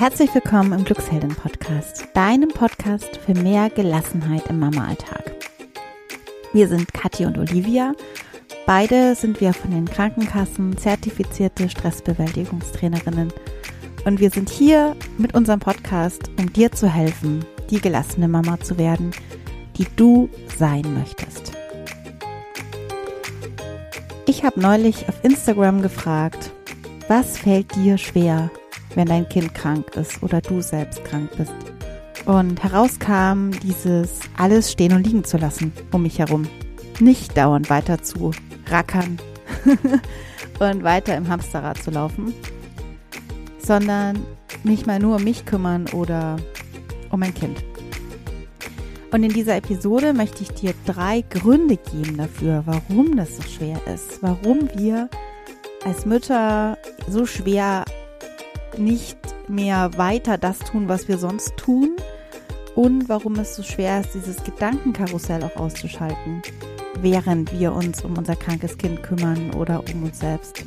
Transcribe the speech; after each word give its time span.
Herzlich 0.00 0.34
willkommen 0.34 0.72
im 0.72 0.84
Glückshelden 0.86 1.34
Podcast, 1.34 2.06
deinem 2.14 2.48
Podcast 2.48 3.18
für 3.18 3.34
mehr 3.34 3.68
Gelassenheit 3.68 4.46
im 4.46 4.58
Mama-Alltag. 4.58 5.30
Wir 6.54 6.68
sind 6.68 6.90
Kathi 6.94 7.26
und 7.26 7.36
Olivia. 7.36 7.92
Beide 8.64 9.14
sind 9.14 9.42
wir 9.42 9.52
von 9.52 9.72
den 9.72 9.84
Krankenkassen 9.84 10.78
zertifizierte 10.78 11.68
Stressbewältigungstrainerinnen. 11.68 13.30
Und 14.06 14.20
wir 14.20 14.30
sind 14.30 14.48
hier 14.48 14.96
mit 15.18 15.34
unserem 15.34 15.60
Podcast, 15.60 16.30
um 16.38 16.50
dir 16.50 16.72
zu 16.72 16.88
helfen, 16.88 17.44
die 17.68 17.82
gelassene 17.82 18.26
Mama 18.26 18.58
zu 18.58 18.78
werden, 18.78 19.10
die 19.76 19.86
du 19.96 20.30
sein 20.56 20.94
möchtest. 20.94 21.52
Ich 24.24 24.44
habe 24.44 24.58
neulich 24.58 25.10
auf 25.10 25.22
Instagram 25.22 25.82
gefragt, 25.82 26.52
was 27.06 27.36
fällt 27.36 27.76
dir 27.76 27.98
schwer, 27.98 28.50
wenn 28.94 29.06
dein 29.06 29.28
Kind 29.28 29.54
krank 29.54 29.96
ist 29.96 30.22
oder 30.22 30.40
du 30.40 30.60
selbst 30.60 31.04
krank 31.04 31.30
bist? 31.36 31.52
Und 32.26 32.62
herauskam 32.62 33.50
dieses 33.62 34.20
alles 34.36 34.70
stehen 34.72 34.92
und 34.92 35.06
liegen 35.06 35.24
zu 35.24 35.38
lassen 35.38 35.72
um 35.92 36.02
mich 36.02 36.18
herum. 36.18 36.46
Nicht 36.98 37.36
dauernd 37.36 37.70
weiter 37.70 38.02
zu 38.02 38.32
rackern 38.66 39.18
und 40.58 40.84
weiter 40.84 41.16
im 41.16 41.28
Hamsterrad 41.28 41.82
zu 41.82 41.90
laufen, 41.90 42.34
sondern 43.58 44.24
mich 44.64 44.86
mal 44.86 44.98
nur 44.98 45.16
um 45.16 45.24
mich 45.24 45.46
kümmern 45.46 45.86
oder 45.92 46.36
um 47.10 47.20
mein 47.20 47.34
Kind. 47.34 47.64
Und 49.12 49.24
in 49.24 49.32
dieser 49.32 49.56
Episode 49.56 50.12
möchte 50.12 50.42
ich 50.42 50.50
dir 50.50 50.72
drei 50.86 51.24
Gründe 51.30 51.76
geben 51.76 52.16
dafür, 52.16 52.62
warum 52.66 53.16
das 53.16 53.36
so 53.36 53.42
schwer 53.42 53.80
ist, 53.92 54.22
warum 54.22 54.68
wir 54.76 55.08
als 55.84 56.06
Mütter 56.06 56.78
so 57.08 57.26
schwer 57.26 57.84
nicht 58.78 59.18
mehr 59.48 59.90
weiter 59.96 60.38
das 60.38 60.58
tun, 60.60 60.88
was 60.88 61.08
wir 61.08 61.18
sonst 61.18 61.56
tun 61.56 61.96
und 62.74 63.08
warum 63.08 63.34
es 63.36 63.56
so 63.56 63.62
schwer 63.62 64.00
ist, 64.00 64.14
dieses 64.14 64.42
Gedankenkarussell 64.44 65.42
auch 65.44 65.56
auszuschalten, 65.56 66.42
während 67.00 67.58
wir 67.58 67.72
uns 67.72 68.04
um 68.04 68.16
unser 68.16 68.36
krankes 68.36 68.78
Kind 68.78 69.02
kümmern 69.02 69.54
oder 69.54 69.82
um 69.92 70.04
uns 70.04 70.20
selbst. 70.20 70.64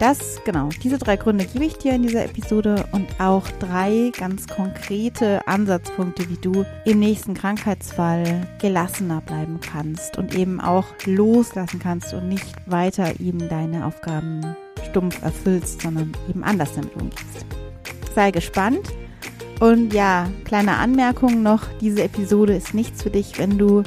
Das, 0.00 0.40
genau, 0.46 0.70
diese 0.82 0.96
drei 0.96 1.16
Gründe 1.16 1.44
gebe 1.44 1.66
ich 1.66 1.76
dir 1.76 1.92
in 1.92 2.04
dieser 2.04 2.24
Episode 2.24 2.86
und 2.92 3.06
auch 3.20 3.46
drei 3.58 4.10
ganz 4.18 4.46
konkrete 4.46 5.46
Ansatzpunkte, 5.46 6.26
wie 6.30 6.38
du 6.38 6.64
im 6.86 7.00
nächsten 7.00 7.34
Krankheitsfall 7.34 8.48
gelassener 8.58 9.20
bleiben 9.20 9.60
kannst 9.60 10.16
und 10.16 10.34
eben 10.34 10.58
auch 10.58 10.86
loslassen 11.04 11.80
kannst 11.80 12.14
und 12.14 12.30
nicht 12.30 12.46
weiter 12.64 13.20
eben 13.20 13.46
deine 13.50 13.84
Aufgaben 13.84 14.56
stumpf 14.88 15.20
erfüllst, 15.20 15.82
sondern 15.82 16.12
eben 16.30 16.44
anders 16.44 16.72
damit 16.74 16.96
umgehst. 16.96 17.44
Sei 18.14 18.30
gespannt. 18.30 18.88
Und 19.60 19.92
ja, 19.92 20.30
kleine 20.46 20.78
Anmerkung 20.78 21.42
noch, 21.42 21.64
diese 21.82 22.04
Episode 22.04 22.56
ist 22.56 22.72
nichts 22.72 23.02
für 23.02 23.10
dich, 23.10 23.38
wenn 23.38 23.58
du 23.58 23.82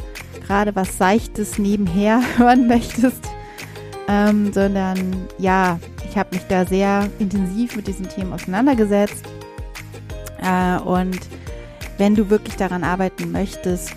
gerade 0.45 0.75
was 0.75 0.95
Seichtes 0.95 1.57
nebenher 1.57 2.21
hören 2.37 2.67
möchtest, 2.67 3.27
ähm, 4.07 4.53
sondern 4.53 5.27
ja, 5.39 5.79
ich 6.13 6.19
habe 6.19 6.35
mich 6.35 6.45
da 6.45 6.63
sehr 6.63 7.09
intensiv 7.17 7.75
mit 7.75 7.87
diesen 7.87 8.07
Themen 8.07 8.33
auseinandergesetzt. 8.33 9.25
Äh, 10.43 10.77
und 10.81 11.19
wenn 11.97 12.13
du 12.13 12.29
wirklich 12.29 12.55
daran 12.55 12.83
arbeiten 12.83 13.31
möchtest, 13.31 13.95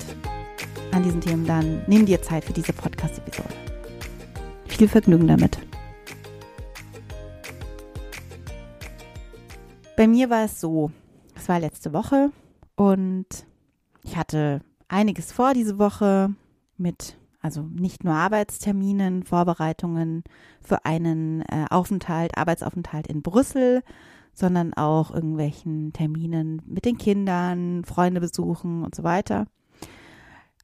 an 0.92 1.02
diesen 1.02 1.20
Themen, 1.20 1.46
dann 1.46 1.82
nimm 1.86 2.06
dir 2.06 2.22
Zeit 2.22 2.46
für 2.46 2.54
diese 2.54 2.72
Podcast-Episode. 2.72 3.52
Viel 4.64 4.88
Vergnügen 4.88 5.28
damit. 5.28 5.58
Bei 9.98 10.06
mir 10.06 10.30
war 10.30 10.46
es 10.46 10.58
so, 10.58 10.90
es 11.34 11.50
war 11.50 11.60
letzte 11.60 11.92
Woche 11.92 12.30
und 12.76 13.26
ich 14.04 14.16
hatte 14.16 14.62
einiges 14.88 15.32
vor 15.32 15.52
diese 15.52 15.78
Woche 15.78 16.30
mit 16.78 17.18
also 17.46 17.62
nicht 17.62 18.02
nur 18.02 18.12
Arbeitsterminen, 18.12 19.22
Vorbereitungen 19.22 20.24
für 20.60 20.84
einen 20.84 21.42
äh, 21.42 21.66
Aufenthalt, 21.70 22.36
Arbeitsaufenthalt 22.36 23.06
in 23.06 23.22
Brüssel, 23.22 23.84
sondern 24.32 24.74
auch 24.74 25.12
irgendwelchen 25.14 25.92
Terminen 25.92 26.60
mit 26.66 26.84
den 26.84 26.98
Kindern, 26.98 27.84
Freunde 27.84 28.20
besuchen 28.20 28.82
und 28.82 28.96
so 28.96 29.04
weiter. 29.04 29.46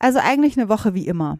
Also 0.00 0.18
eigentlich 0.18 0.58
eine 0.58 0.68
Woche 0.68 0.92
wie 0.92 1.06
immer. 1.06 1.38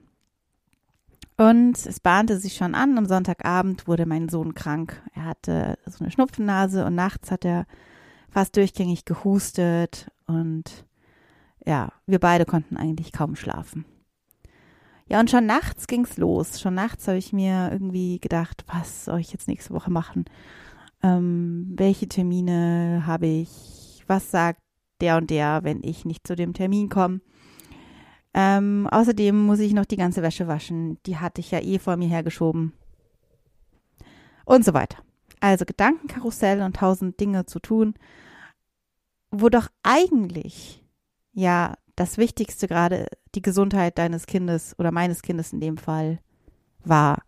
Und 1.36 1.86
es 1.86 1.98
bahnte 1.98 2.38
sich 2.38 2.54
schon 2.54 2.76
an. 2.76 2.96
Am 2.96 3.06
Sonntagabend 3.06 3.88
wurde 3.88 4.06
mein 4.06 4.28
Sohn 4.28 4.54
krank. 4.54 5.02
Er 5.12 5.24
hatte 5.24 5.76
so 5.86 6.04
eine 6.04 6.12
Schnupfennase 6.12 6.86
und 6.86 6.94
nachts 6.94 7.32
hat 7.32 7.44
er 7.44 7.66
fast 8.30 8.56
durchgängig 8.56 9.06
gehustet 9.06 10.08
und 10.26 10.86
ja, 11.66 11.90
wir 12.06 12.20
beide 12.20 12.44
konnten 12.44 12.76
eigentlich 12.76 13.10
kaum 13.10 13.34
schlafen. 13.34 13.84
Ja, 15.12 15.20
und 15.20 15.30
schon 15.30 15.44
nachts 15.44 15.88
ging's 15.88 16.16
los. 16.16 16.58
Schon 16.58 16.72
nachts 16.72 17.06
habe 17.06 17.18
ich 17.18 17.34
mir 17.34 17.68
irgendwie 17.70 18.18
gedacht, 18.18 18.64
was 18.66 19.04
soll 19.04 19.20
ich 19.20 19.30
jetzt 19.30 19.46
nächste 19.46 19.74
Woche 19.74 19.90
machen? 19.90 20.24
Ähm, 21.02 21.74
welche 21.76 22.08
Termine 22.08 23.02
habe 23.06 23.26
ich? 23.26 24.02
Was 24.06 24.30
sagt 24.30 24.62
der 25.02 25.18
und 25.18 25.28
der, 25.28 25.64
wenn 25.64 25.82
ich 25.82 26.06
nicht 26.06 26.26
zu 26.26 26.34
dem 26.34 26.54
Termin 26.54 26.88
komme? 26.88 27.20
Ähm, 28.32 28.88
außerdem 28.90 29.38
muss 29.38 29.58
ich 29.58 29.74
noch 29.74 29.84
die 29.84 29.98
ganze 29.98 30.22
Wäsche 30.22 30.48
waschen. 30.48 30.96
Die 31.04 31.18
hatte 31.18 31.42
ich 31.42 31.50
ja 31.50 31.60
eh 31.60 31.78
vor 31.78 31.98
mir 31.98 32.08
hergeschoben. 32.08 32.72
Und 34.46 34.64
so 34.64 34.72
weiter. 34.72 34.96
Also 35.40 35.66
Gedankenkarussell 35.66 36.62
und 36.62 36.76
tausend 36.76 37.20
Dinge 37.20 37.44
zu 37.44 37.58
tun, 37.58 37.92
wo 39.30 39.50
doch 39.50 39.68
eigentlich 39.82 40.82
ja 41.34 41.74
das 41.96 42.18
Wichtigste 42.18 42.68
gerade 42.68 43.06
die 43.34 43.42
Gesundheit 43.42 43.98
deines 43.98 44.26
Kindes 44.26 44.74
oder 44.78 44.92
meines 44.92 45.22
Kindes 45.22 45.52
in 45.52 45.60
dem 45.60 45.76
Fall 45.76 46.18
war. 46.84 47.22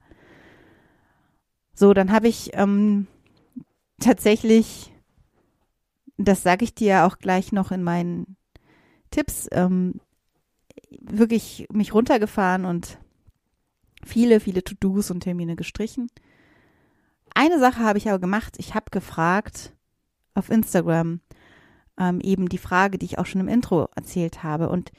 So, 1.75 1.93
dann 1.93 2.13
habe 2.13 2.29
ich 2.29 2.51
ähm, 2.55 3.07
tatsächlich, 4.01 4.93
das 6.17 6.43
sage 6.43 6.65
ich 6.65 6.75
dir 6.75 7.05
auch 7.05 7.19
gleich 7.19 7.53
noch 7.53 7.73
in 7.73 7.83
meinen 7.83 8.37
Tipps, 9.11 9.49
ähm, 9.53 10.01
wirklich 11.01 11.67
mich 11.73 11.93
runtergefahren 11.95 12.65
und 12.65 12.99
viele, 14.05 14.41
viele 14.41 14.63
To-Dos 14.63 15.11
und 15.11 15.21
Termine 15.21 15.57
gestrichen. 15.57 16.09
Eine 17.35 17.59
Sache 17.59 17.81
habe 17.81 17.99
ich 17.99 18.09
aber 18.09 18.21
gemacht. 18.21 18.55
Ich 18.59 18.75
habe 18.75 18.87
gefragt 18.91 19.73
auf 20.35 20.51
Instagram, 20.51 21.21
ähm, 21.99 22.21
eben 22.21 22.49
die 22.49 22.59
Frage, 22.59 22.99
die 22.99 23.07
ich 23.07 23.19
auch 23.19 23.27
schon 23.27 23.41
im 23.41 23.49
Intro 23.49 23.89
erzählt 23.95 24.43
habe. 24.43 24.69
Und 24.69 24.93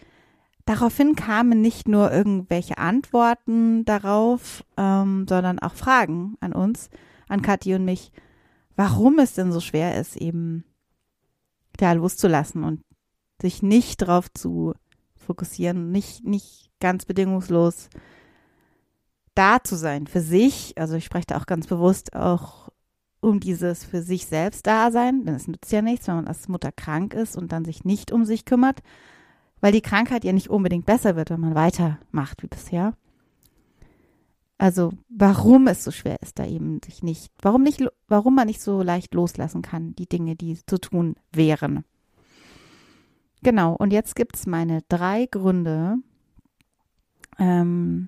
daraufhin 0.66 1.16
kamen 1.16 1.62
nicht 1.62 1.88
nur 1.88 2.12
irgendwelche 2.12 2.78
Antworten 2.78 3.86
darauf, 3.86 4.64
ähm, 4.78 5.26
sondern 5.28 5.60
auch 5.60 5.74
Fragen 5.74 6.36
an 6.40 6.54
uns, 6.54 6.90
an 7.28 7.42
Kathi 7.42 7.76
und 7.76 7.86
mich, 7.86 8.12
warum 8.76 9.20
es 9.20 9.34
denn 9.34 9.52
so 9.52 9.60
schwer 9.60 10.00
ist, 10.00 10.16
eben 10.16 10.64
da 11.78 11.94
loszulassen 11.94 12.64
und 12.64 12.82
sich 13.42 13.62
nicht 13.62 14.02
darauf 14.02 14.32
zu 14.34 14.74
fokussieren, 15.16 15.92
nicht, 15.92 16.24
nicht 16.24 16.72
ganz 16.80 17.06
bedingungslos 17.06 17.90
da 19.34 19.62
zu 19.62 19.76
sein 19.76 20.08
für 20.08 20.22
sich. 20.22 20.78
Also 20.78 20.96
ich 20.96 21.06
spreche 21.06 21.28
da 21.28 21.38
auch 21.38 21.46
ganz 21.46 21.68
bewusst 21.68 22.16
auch 22.16 22.65
um 23.26 23.40
dieses 23.40 23.84
für 23.84 24.02
sich 24.02 24.28
selbst 24.28 24.68
Dasein, 24.68 25.26
denn 25.26 25.36
es 25.36 25.48
nützt 25.48 25.72
ja 25.72 25.82
nichts, 25.82 26.08
wenn 26.08 26.16
man 26.16 26.28
als 26.28 26.48
Mutter 26.48 26.72
krank 26.72 27.14
ist 27.14 27.36
und 27.36 27.52
dann 27.52 27.66
sich 27.66 27.84
nicht 27.84 28.12
um 28.12 28.24
sich 28.24 28.46
kümmert, 28.46 28.82
weil 29.60 29.72
die 29.72 29.82
Krankheit 29.82 30.24
ja 30.24 30.32
nicht 30.32 30.50
unbedingt 30.50 30.86
besser 30.86 31.16
wird, 31.16 31.32
wenn 31.32 31.40
man 31.40 31.56
weitermacht 31.56 32.44
wie 32.44 32.48
bisher. 32.48 32.94
Also, 34.58 34.94
warum 35.10 35.68
es 35.68 35.84
so 35.84 35.92
schwer 35.92 36.22
ist, 36.22 36.40
da 36.40 36.46
eben 36.46 36.80
sich 36.84 37.04
nicht, 37.04 37.32
warum 37.42 37.64
nicht, 37.64 37.84
warum 38.08 38.36
man 38.36 38.48
nicht 38.48 38.62
so 38.62 38.82
leicht 38.82 39.14
loslassen 39.14 39.62
kann, 39.62 39.96
die 39.96 40.08
Dinge, 40.08 40.36
die 40.36 40.58
zu 40.66 40.78
tun 40.78 41.16
wären. 41.34 41.84
Genau, 43.44 43.74
und 43.74 43.92
jetzt 43.92 44.16
gibt 44.16 44.38
es 44.38 44.48
meine 44.48 44.82
drei 44.88 45.26
Gründe 45.26 45.98
ähm, 47.38 48.08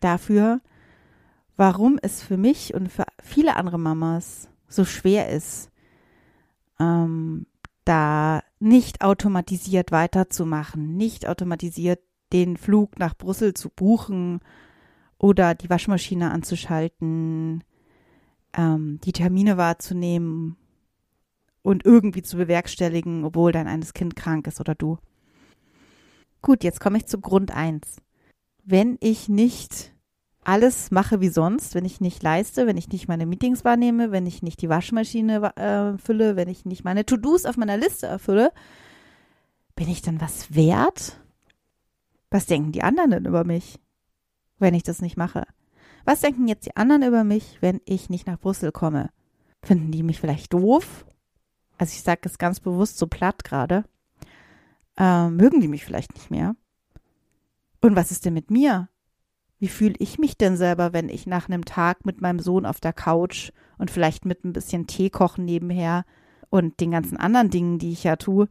dafür, 0.00 0.60
warum 1.58 1.98
es 2.00 2.22
für 2.22 2.38
mich 2.38 2.72
und 2.72 2.90
für 2.90 3.04
viele 3.22 3.56
andere 3.56 3.78
Mamas 3.78 4.48
so 4.68 4.84
schwer 4.84 5.28
ist, 5.28 5.70
ähm, 6.78 7.46
da 7.84 8.42
nicht 8.60 9.02
automatisiert 9.02 9.90
weiterzumachen, 9.90 10.96
nicht 10.96 11.26
automatisiert 11.26 12.00
den 12.32 12.56
Flug 12.56 12.98
nach 12.98 13.16
Brüssel 13.16 13.54
zu 13.54 13.70
buchen 13.70 14.40
oder 15.18 15.54
die 15.54 15.68
Waschmaschine 15.68 16.30
anzuschalten, 16.30 17.64
ähm, 18.56 19.00
die 19.02 19.12
Termine 19.12 19.56
wahrzunehmen 19.56 20.56
und 21.62 21.84
irgendwie 21.84 22.22
zu 22.22 22.36
bewerkstelligen, 22.36 23.24
obwohl 23.24 23.50
dein 23.50 23.66
eines 23.66 23.94
Kind 23.94 24.14
krank 24.14 24.46
ist 24.46 24.60
oder 24.60 24.76
du. 24.76 24.98
Gut, 26.40 26.62
jetzt 26.62 26.78
komme 26.78 26.98
ich 26.98 27.06
zu 27.06 27.20
Grund 27.20 27.50
eins. 27.50 27.96
Wenn 28.64 28.96
ich 29.00 29.28
nicht 29.28 29.92
alles 30.48 30.90
mache 30.90 31.20
wie 31.20 31.28
sonst, 31.28 31.74
wenn 31.74 31.84
ich 31.84 32.00
nicht 32.00 32.22
leiste, 32.22 32.66
wenn 32.66 32.78
ich 32.78 32.88
nicht 32.88 33.06
meine 33.06 33.26
Meetings 33.26 33.66
wahrnehme, 33.66 34.12
wenn 34.12 34.26
ich 34.26 34.42
nicht 34.42 34.62
die 34.62 34.70
Waschmaschine 34.70 35.54
äh, 35.56 35.98
fülle, 35.98 36.36
wenn 36.36 36.48
ich 36.48 36.64
nicht 36.64 36.84
meine 36.84 37.04
To-Dos 37.04 37.44
auf 37.44 37.58
meiner 37.58 37.76
Liste 37.76 38.06
erfülle, 38.06 38.50
bin 39.76 39.90
ich 39.90 40.00
dann 40.00 40.22
was 40.22 40.54
wert? 40.54 41.20
Was 42.30 42.46
denken 42.46 42.72
die 42.72 42.82
anderen 42.82 43.10
denn 43.10 43.26
über 43.26 43.44
mich, 43.44 43.78
wenn 44.58 44.72
ich 44.72 44.82
das 44.82 45.02
nicht 45.02 45.18
mache? 45.18 45.46
Was 46.06 46.22
denken 46.22 46.48
jetzt 46.48 46.64
die 46.64 46.76
anderen 46.78 47.02
über 47.02 47.24
mich, 47.24 47.58
wenn 47.60 47.82
ich 47.84 48.08
nicht 48.08 48.26
nach 48.26 48.40
Brüssel 48.40 48.72
komme? 48.72 49.10
Finden 49.62 49.92
die 49.92 50.02
mich 50.02 50.18
vielleicht 50.18 50.54
doof? 50.54 51.04
Also 51.76 51.92
ich 51.92 52.02
sage 52.02 52.22
es 52.24 52.38
ganz 52.38 52.58
bewusst 52.58 52.96
so 52.96 53.06
platt 53.06 53.44
gerade. 53.44 53.84
Ähm, 54.96 55.36
mögen 55.36 55.60
die 55.60 55.68
mich 55.68 55.84
vielleicht 55.84 56.14
nicht 56.14 56.30
mehr? 56.30 56.56
Und 57.82 57.96
was 57.96 58.10
ist 58.10 58.24
denn 58.24 58.32
mit 58.32 58.50
mir? 58.50 58.88
Wie 59.58 59.68
fühle 59.68 59.94
ich 59.98 60.18
mich 60.18 60.36
denn 60.36 60.56
selber, 60.56 60.92
wenn 60.92 61.08
ich 61.08 61.26
nach 61.26 61.48
einem 61.48 61.64
Tag 61.64 62.04
mit 62.04 62.20
meinem 62.20 62.38
Sohn 62.38 62.64
auf 62.64 62.80
der 62.80 62.92
Couch 62.92 63.50
und 63.76 63.90
vielleicht 63.90 64.24
mit 64.24 64.44
ein 64.44 64.52
bisschen 64.52 64.86
Tee 64.86 65.10
kochen 65.10 65.44
nebenher 65.44 66.04
und 66.48 66.80
den 66.80 66.92
ganzen 66.92 67.16
anderen 67.16 67.50
Dingen, 67.50 67.78
die 67.78 67.92
ich 67.92 68.04
ja 68.04 68.16
tue, 68.16 68.48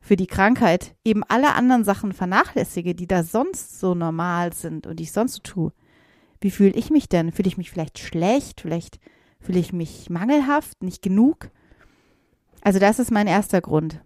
für 0.00 0.16
die 0.16 0.26
Krankheit 0.26 0.94
eben 1.04 1.22
alle 1.24 1.54
anderen 1.54 1.84
Sachen 1.84 2.12
vernachlässige, 2.12 2.94
die 2.94 3.06
da 3.06 3.22
sonst 3.22 3.78
so 3.78 3.94
normal 3.94 4.52
sind 4.52 4.86
und 4.86 4.98
die 4.98 5.04
ich 5.04 5.12
sonst 5.12 5.34
so 5.34 5.40
tue? 5.42 5.72
Wie 6.40 6.50
fühle 6.50 6.74
ich 6.74 6.90
mich 6.90 7.08
denn? 7.08 7.32
Fühle 7.32 7.48
ich 7.48 7.56
mich 7.56 7.70
vielleicht 7.70 8.00
schlecht? 8.00 8.60
Vielleicht 8.60 8.98
fühle 9.40 9.60
ich 9.60 9.72
mich 9.72 10.10
mangelhaft, 10.10 10.82
nicht 10.82 11.02
genug? 11.02 11.50
Also 12.62 12.78
das 12.78 12.98
ist 12.98 13.10
mein 13.10 13.28
erster 13.28 13.60
Grund. 13.60 14.02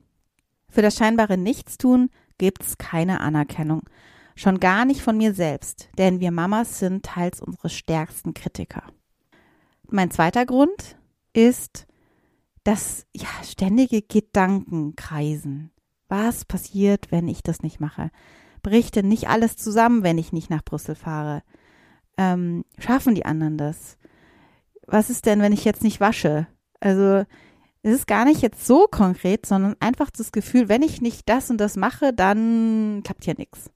Für 0.68 0.82
das 0.82 0.96
scheinbare 0.96 1.38
Nichtstun 1.38 2.10
gibt 2.38 2.62
es 2.62 2.78
keine 2.78 3.20
Anerkennung. 3.20 3.82
Schon 4.38 4.60
gar 4.60 4.84
nicht 4.84 5.00
von 5.00 5.16
mir 5.16 5.32
selbst, 5.32 5.88
denn 5.96 6.20
wir 6.20 6.30
Mamas 6.30 6.78
sind 6.78 7.06
teils 7.06 7.40
unsere 7.40 7.70
stärksten 7.70 8.34
Kritiker. 8.34 8.82
Mein 9.88 10.10
zweiter 10.10 10.44
Grund 10.44 10.98
ist, 11.32 11.86
dass 12.62 13.06
ja 13.14 13.28
ständige 13.44 14.02
Gedanken 14.02 14.94
kreisen. 14.94 15.72
Was 16.08 16.44
passiert, 16.44 17.10
wenn 17.10 17.28
ich 17.28 17.42
das 17.42 17.62
nicht 17.62 17.80
mache? 17.80 18.10
Bricht 18.62 18.96
denn 18.96 19.08
nicht 19.08 19.28
alles 19.28 19.56
zusammen, 19.56 20.02
wenn 20.02 20.18
ich 20.18 20.32
nicht 20.32 20.50
nach 20.50 20.64
Brüssel 20.64 20.96
fahre? 20.96 21.42
Ähm, 22.18 22.64
schaffen 22.78 23.14
die 23.14 23.24
anderen 23.24 23.56
das? 23.56 23.96
Was 24.86 25.08
ist 25.08 25.24
denn, 25.24 25.40
wenn 25.40 25.52
ich 25.52 25.64
jetzt 25.64 25.82
nicht 25.82 26.00
wasche? 26.00 26.46
Also 26.78 27.24
es 27.82 27.94
ist 27.94 28.06
gar 28.06 28.26
nicht 28.26 28.42
jetzt 28.42 28.66
so 28.66 28.86
konkret, 28.86 29.46
sondern 29.46 29.76
einfach 29.80 30.10
das 30.10 30.30
Gefühl, 30.30 30.68
wenn 30.68 30.82
ich 30.82 31.00
nicht 31.00 31.26
das 31.26 31.48
und 31.50 31.58
das 31.58 31.76
mache, 31.76 32.12
dann 32.12 33.00
klappt 33.02 33.24
hier 33.24 33.34
nichts. 33.38 33.70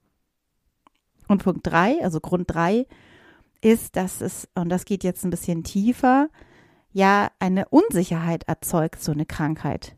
Und 1.31 1.43
Punkt 1.43 1.65
drei, 1.65 2.03
also 2.03 2.19
Grund 2.19 2.53
drei, 2.53 2.85
ist, 3.61 3.95
dass 3.95 4.19
es, 4.19 4.49
und 4.53 4.67
das 4.67 4.83
geht 4.83 5.05
jetzt 5.05 5.23
ein 5.23 5.29
bisschen 5.29 5.63
tiefer, 5.63 6.27
ja 6.91 7.31
eine 7.39 7.69
Unsicherheit 7.69 8.43
erzeugt, 8.49 9.01
so 9.01 9.13
eine 9.13 9.25
Krankheit. 9.25 9.95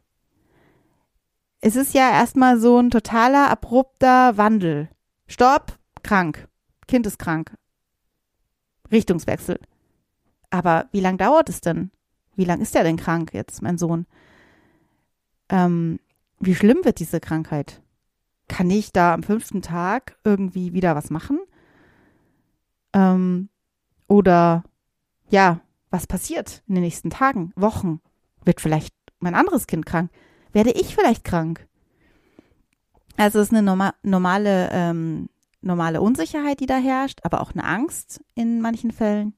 Es 1.60 1.76
ist 1.76 1.96
ja 1.96 2.12
erstmal 2.12 2.60
so 2.60 2.78
ein 2.78 2.92
totaler, 2.92 3.50
abrupter 3.50 4.38
Wandel. 4.38 4.90
Stopp, 5.26 5.80
krank. 6.04 6.48
Kind 6.88 7.08
ist 7.08 7.18
krank. 7.18 7.58
Richtungswechsel. 8.92 9.60
Aber 10.52 10.88
wie 10.92 11.00
lange 11.00 11.18
dauert 11.18 11.50
es 11.50 11.62
denn? 11.62 11.90
Wie 12.36 12.46
lange 12.46 12.62
ist 12.62 12.76
er 12.76 12.84
denn 12.84 12.98
krank 12.98 13.34
jetzt, 13.34 13.64
mein 13.64 13.80
Sohn? 13.80 14.06
Ähm, 15.50 16.00
wie 16.40 16.54
schlimm 16.54 16.86
wird 16.86 17.00
diese 17.00 17.20
Krankheit? 17.20 17.82
Kann 18.48 18.70
ich 18.70 18.92
da 18.92 19.14
am 19.14 19.24
fünften 19.24 19.62
Tag 19.62 20.18
irgendwie 20.24 20.74
wieder 20.74 20.96
was 20.96 21.10
machen? 21.10 21.40
Ähm, 22.94 23.50
oder 24.08 24.64
ja, 25.30 25.62
was 25.90 26.08
passiert 26.08 26.64
in 26.68 26.76
den 26.76 26.84
nächsten 26.84 27.10
Tagen, 27.10 27.54
Wochen? 27.56 28.02
Wird 28.46 28.62
vielleicht 28.62 28.94
mein 29.20 29.36
anderes 29.36 29.68
Kind 29.68 29.86
krank? 29.86 30.12
Werde 30.52 30.72
ich 30.72 30.96
vielleicht 30.96 31.24
krank? 31.24 31.68
Also 33.18 33.40
es 33.40 33.48
ist 33.48 33.54
eine 33.54 33.62
norma 33.62 33.94
normale, 34.04 34.70
ähm, 34.72 35.30
normale 35.62 36.02
Unsicherheit, 36.02 36.60
die 36.60 36.66
da 36.66 36.78
herrscht, 36.78 37.20
aber 37.24 37.42
auch 37.42 37.54
eine 37.54 37.64
Angst 37.64 38.24
in 38.36 38.62
manchen 38.62 38.92
Fällen. 38.92 39.34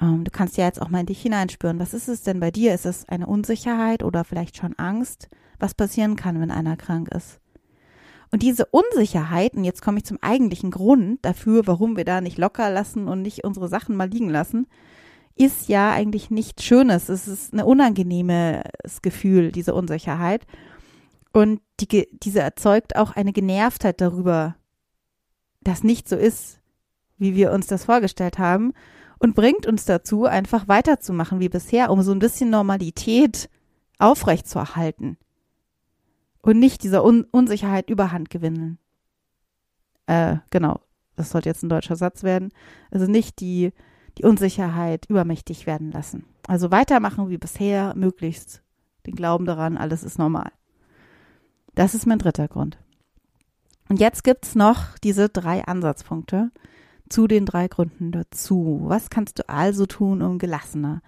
Ähm, 0.00 0.24
du 0.24 0.30
kannst 0.30 0.56
ja 0.56 0.64
jetzt 0.64 0.80
auch 0.80 0.88
mal 0.88 1.00
in 1.00 1.06
dich 1.06 1.20
hineinspüren. 1.20 1.78
Was 1.78 1.94
ist 1.94 2.08
es 2.08 2.22
denn 2.22 2.40
bei 2.40 2.50
dir? 2.50 2.74
Ist 2.74 2.86
es 2.86 3.08
eine 3.08 3.26
Unsicherheit 3.26 4.02
oder 4.02 4.24
vielleicht 4.24 4.56
schon 4.56 4.74
Angst, 4.78 5.28
was 5.58 5.74
passieren 5.74 6.16
kann, 6.16 6.40
wenn 6.40 6.50
einer 6.50 6.76
krank 6.76 7.08
ist? 7.08 7.40
Und 8.34 8.42
diese 8.42 8.66
Unsicherheit, 8.66 9.54
und 9.54 9.62
jetzt 9.62 9.80
komme 9.80 9.98
ich 9.98 10.04
zum 10.04 10.18
eigentlichen 10.20 10.72
Grund 10.72 11.24
dafür, 11.24 11.68
warum 11.68 11.96
wir 11.96 12.04
da 12.04 12.20
nicht 12.20 12.36
locker 12.36 12.68
lassen 12.68 13.06
und 13.06 13.22
nicht 13.22 13.44
unsere 13.44 13.68
Sachen 13.68 13.94
mal 13.94 14.08
liegen 14.08 14.28
lassen, 14.28 14.66
ist 15.36 15.68
ja 15.68 15.92
eigentlich 15.92 16.32
nichts 16.32 16.64
Schönes. 16.64 17.08
Es 17.08 17.28
ist 17.28 17.54
ein 17.54 17.60
unangenehmes 17.60 19.02
Gefühl, 19.02 19.52
diese 19.52 19.72
Unsicherheit. 19.72 20.48
Und 21.32 21.60
die, 21.78 22.08
diese 22.10 22.40
erzeugt 22.40 22.96
auch 22.96 23.12
eine 23.12 23.32
Genervtheit 23.32 24.00
darüber, 24.00 24.56
dass 25.60 25.84
nicht 25.84 26.08
so 26.08 26.16
ist, 26.16 26.58
wie 27.18 27.36
wir 27.36 27.52
uns 27.52 27.68
das 27.68 27.84
vorgestellt 27.84 28.40
haben 28.40 28.72
und 29.20 29.36
bringt 29.36 29.64
uns 29.64 29.84
dazu, 29.84 30.24
einfach 30.24 30.66
weiterzumachen 30.66 31.38
wie 31.38 31.48
bisher, 31.48 31.88
um 31.88 32.02
so 32.02 32.10
ein 32.10 32.18
bisschen 32.18 32.50
Normalität 32.50 33.48
aufrechtzuerhalten 34.00 35.18
und 36.44 36.58
nicht 36.58 36.82
dieser 36.82 37.04
Un 37.04 37.24
Unsicherheit 37.30 37.88
überhand 37.88 38.28
gewinnen. 38.28 38.78
Äh, 40.06 40.36
genau, 40.50 40.80
das 41.16 41.30
sollte 41.30 41.48
jetzt 41.48 41.62
ein 41.62 41.70
deutscher 41.70 41.96
Satz 41.96 42.22
werden. 42.22 42.52
Also 42.90 43.06
nicht 43.06 43.40
die, 43.40 43.72
die 44.18 44.24
Unsicherheit 44.24 45.06
übermächtig 45.08 45.66
werden 45.66 45.90
lassen. 45.90 46.26
Also 46.46 46.70
weitermachen 46.70 47.30
wie 47.30 47.38
bisher, 47.38 47.94
möglichst 47.96 48.62
den 49.06 49.14
Glauben 49.14 49.46
daran, 49.46 49.78
alles 49.78 50.02
ist 50.02 50.18
normal. 50.18 50.52
Das 51.74 51.94
ist 51.94 52.06
mein 52.06 52.18
dritter 52.18 52.46
Grund. 52.46 52.78
Und 53.88 53.98
jetzt 53.98 54.22
gibt's 54.22 54.54
noch 54.54 54.98
diese 54.98 55.30
drei 55.30 55.64
Ansatzpunkte 55.64 56.50
zu 57.08 57.26
den 57.26 57.46
drei 57.46 57.68
Gründen 57.68 58.12
dazu. 58.12 58.82
Was 58.84 59.08
kannst 59.08 59.38
du 59.38 59.48
also 59.48 59.86
tun, 59.86 60.20
um 60.20 60.38
gelassener, 60.38 61.00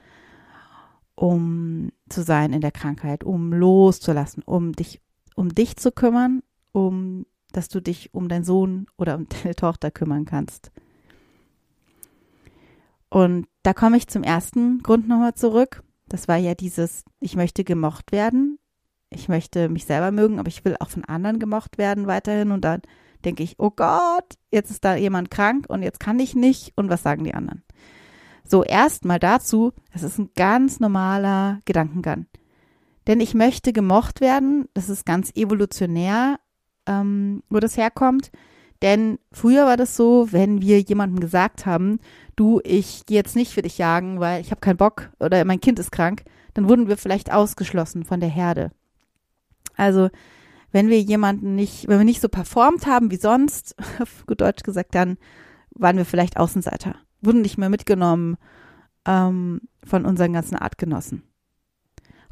um 1.15 1.91
zu 2.09 2.23
sein 2.23 2.55
in 2.55 2.63
der 2.63 2.73
Krankheit, 2.73 3.23
um 3.23 3.53
loszulassen, 3.53 4.43
um 4.43 4.73
dich 4.73 5.03
um 5.37 5.55
dich 5.55 5.77
zu 5.77 5.93
kümmern, 5.93 6.43
um 6.73 7.27
dass 7.53 7.69
du 7.69 7.81
dich 7.81 8.13
um 8.13 8.29
deinen 8.29 8.45
Sohn 8.45 8.87
oder 8.99 9.17
um 9.17 9.27
deine 9.29 9.55
Tochter 9.57 9.91
kümmern 9.91 10.27
kannst. 10.27 10.71
Und 13.09 13.47
da 13.63 13.73
komme 13.73 13.97
ich 13.97 14.09
zum 14.09 14.23
ersten 14.23 14.83
Grund 14.83 15.09
nochmal 15.09 15.35
zurück. 15.35 15.83
Das 16.09 16.29
war 16.29 16.37
ja 16.37 16.55
dieses, 16.55 17.05
ich 17.21 17.35
möchte 17.35 17.65
gemocht 17.65 18.13
werden. 18.13 18.59
Ich 19.09 19.29
möchte 19.29 19.69
mich 19.69 19.87
selber 19.87 20.11
mögen, 20.11 20.39
aber 20.39 20.49
ich 20.49 20.65
will 20.65 20.77
auch 20.81 20.91
von 20.91 21.05
anderen 21.05 21.39
gemocht 21.39 21.79
werden 21.79 22.07
weiterhin. 22.07 22.51
Und 22.51 22.63
dann 22.63 22.83
denke 23.25 23.43
ich, 23.43 23.55
oh 23.59 23.71
Gott, 23.71 24.35
jetzt 24.51 24.71
ist 24.71 24.85
da 24.85 24.97
jemand 24.97 25.31
krank 25.31 25.67
und 25.69 25.83
jetzt 25.83 26.01
kann 26.01 26.19
ich 26.19 26.35
nicht. 26.35 26.73
Und 26.77 26.91
was 26.91 27.03
sagen 27.03 27.25
die 27.25 27.35
anderen? 27.35 27.63
So, 28.45 28.65
erstmal 28.65 29.19
dazu, 29.19 29.73
das 29.93 30.03
ist 30.03 30.19
ein 30.19 30.31
ganz 30.37 30.79
normaler 30.79 31.61
Gedankengang. 31.65 32.27
Denn 33.07 33.21
ich 33.21 33.35
möchte 33.35 33.73
gemocht 33.73 34.21
werden. 34.21 34.69
Das 34.75 34.89
ist 34.89 35.07
ganz 35.07 35.31
evolutionär, 35.35 36.39
ähm, 36.87 37.43
wo 37.49 37.61
das 37.61 37.77
herkommt. 37.77 38.31
Denn 38.83 39.19
früher 39.33 39.67
war 39.67 39.77
das 39.77 39.97
so, 39.97 40.29
wenn 40.33 40.61
wir 40.61 40.81
jemandem 40.81 41.21
gesagt 41.21 41.67
haben, 41.67 41.99
du, 42.35 42.61
ich 42.63 43.07
gehe 43.07 43.17
jetzt 43.17 43.37
nicht 43.37 43.53
für 43.53 43.63
dich 43.63 43.79
jagen, 43.79 44.21
weil 44.21 44.41
ich 44.41 44.51
habe 44.51 44.61
keinen 44.61 44.77
Bock 44.77 45.11
oder 45.19 45.45
mein 45.45 45.61
Kind 45.61 45.79
ist 45.79 45.93
krank, 45.93 46.25
dann 46.55 46.69
wurden 46.69 46.89
wir 46.89 46.97
vielleicht 46.97 47.33
ausgeschlossen 47.33 48.05
von 48.05 48.21
der 48.21 48.29
Herde. 48.29 48.71
Also 49.77 50.11
wenn 50.73 50.89
wir 50.89 51.01
jemanden 51.01 51.55
nicht, 51.55 51.89
wenn 51.89 51.99
wir 51.99 52.05
nicht 52.05 52.21
so 52.21 52.29
performt 52.29 52.87
haben 52.87 53.11
wie 53.11 53.17
sonst, 53.17 53.77
auf 54.01 54.27
gut 54.27 54.41
Deutsch 54.41 54.63
gesagt, 54.63 54.95
dann 54.95 55.17
waren 55.71 55.97
wir 55.97 56.05
vielleicht 56.05 56.37
Außenseiter, 56.37 56.97
wurden 57.21 57.43
nicht 57.43 57.59
mehr 57.59 57.71
mitgenommen 57.71 58.37
ähm, 59.07 59.63
von 59.85 60.05
unseren 60.05 60.33
ganzen 60.33 60.57
Artgenossen. 60.57 61.23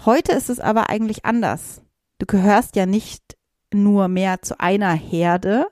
Heute 0.04 0.32
ist 0.32 0.50
es 0.50 0.60
aber 0.60 0.90
eigentlich 0.90 1.24
anders. 1.24 1.82
Du 2.18 2.26
gehörst 2.26 2.76
ja 2.76 2.86
nicht 2.86 3.36
nur 3.72 4.08
mehr 4.08 4.42
zu 4.42 4.60
einer 4.60 4.92
Herde, 4.92 5.66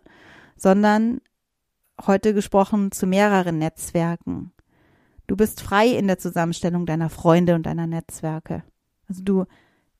sondern 0.57 1.21
heute 2.07 2.35
gesprochen 2.35 2.93
zu 2.93 3.07
mehreren 3.07 3.59
Netzwerken. 3.59 4.52
Du 5.26 5.37
bist 5.37 5.61
frei 5.61 5.88
in 5.88 6.09
der 6.09 6.19
Zusammenstellung 6.19 6.87
deiner 6.87 7.09
Freunde 7.09 7.55
und 7.55 7.64
deiner 7.64 7.87
Netzwerke. 7.87 8.64
Also 9.09 9.23
du 9.23 9.45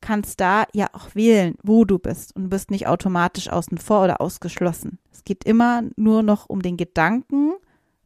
kannst 0.01 0.41
da 0.41 0.67
ja 0.75 0.89
auch 0.93 1.15
wählen, 1.15 1.55
wo 1.63 1.85
du 1.85 1.99
bist 1.99 2.35
und 2.35 2.51
bist 2.51 2.71
nicht 2.71 2.89
automatisch 2.89 3.49
außen 3.49 3.79
vor 3.79 4.05
oder 4.05 4.21
ausgeschlossen. 4.21 4.99
Es 5.13 5.25
geht 5.25 5.45
immer 5.45 5.85
nur 5.97 6.23
noch 6.23 6.49
um 6.49 6.61
den 6.61 6.77
Gedanken, 6.77 7.53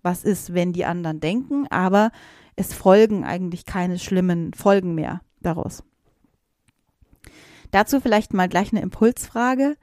was 0.02 0.22
ist, 0.22 0.54
wenn 0.54 0.72
die 0.72 0.84
anderen 0.84 1.20
denken, 1.20 1.66
aber 1.68 2.12
es 2.54 2.74
folgen 2.74 3.24
eigentlich 3.24 3.64
keine 3.64 3.98
schlimmen 3.98 4.52
Folgen 4.54 4.94
mehr 4.94 5.20
daraus. 5.40 5.82
Dazu 7.70 8.00
vielleicht 8.00 8.32
mal 8.32 8.48
gleich 8.48 8.72
eine 8.72 8.82
Impulsfrage. 8.82 9.76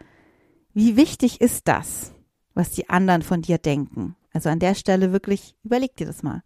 Wie 0.73 0.95
wichtig 0.95 1.41
ist 1.41 1.67
das, 1.67 2.13
was 2.53 2.71
die 2.71 2.89
anderen 2.89 3.21
von 3.21 3.41
dir 3.41 3.57
denken? 3.57 4.15
Also 4.31 4.49
an 4.49 4.59
der 4.59 4.75
Stelle 4.75 5.11
wirklich, 5.11 5.55
überleg 5.63 5.95
dir 5.95 6.07
das 6.07 6.23
mal. 6.23 6.43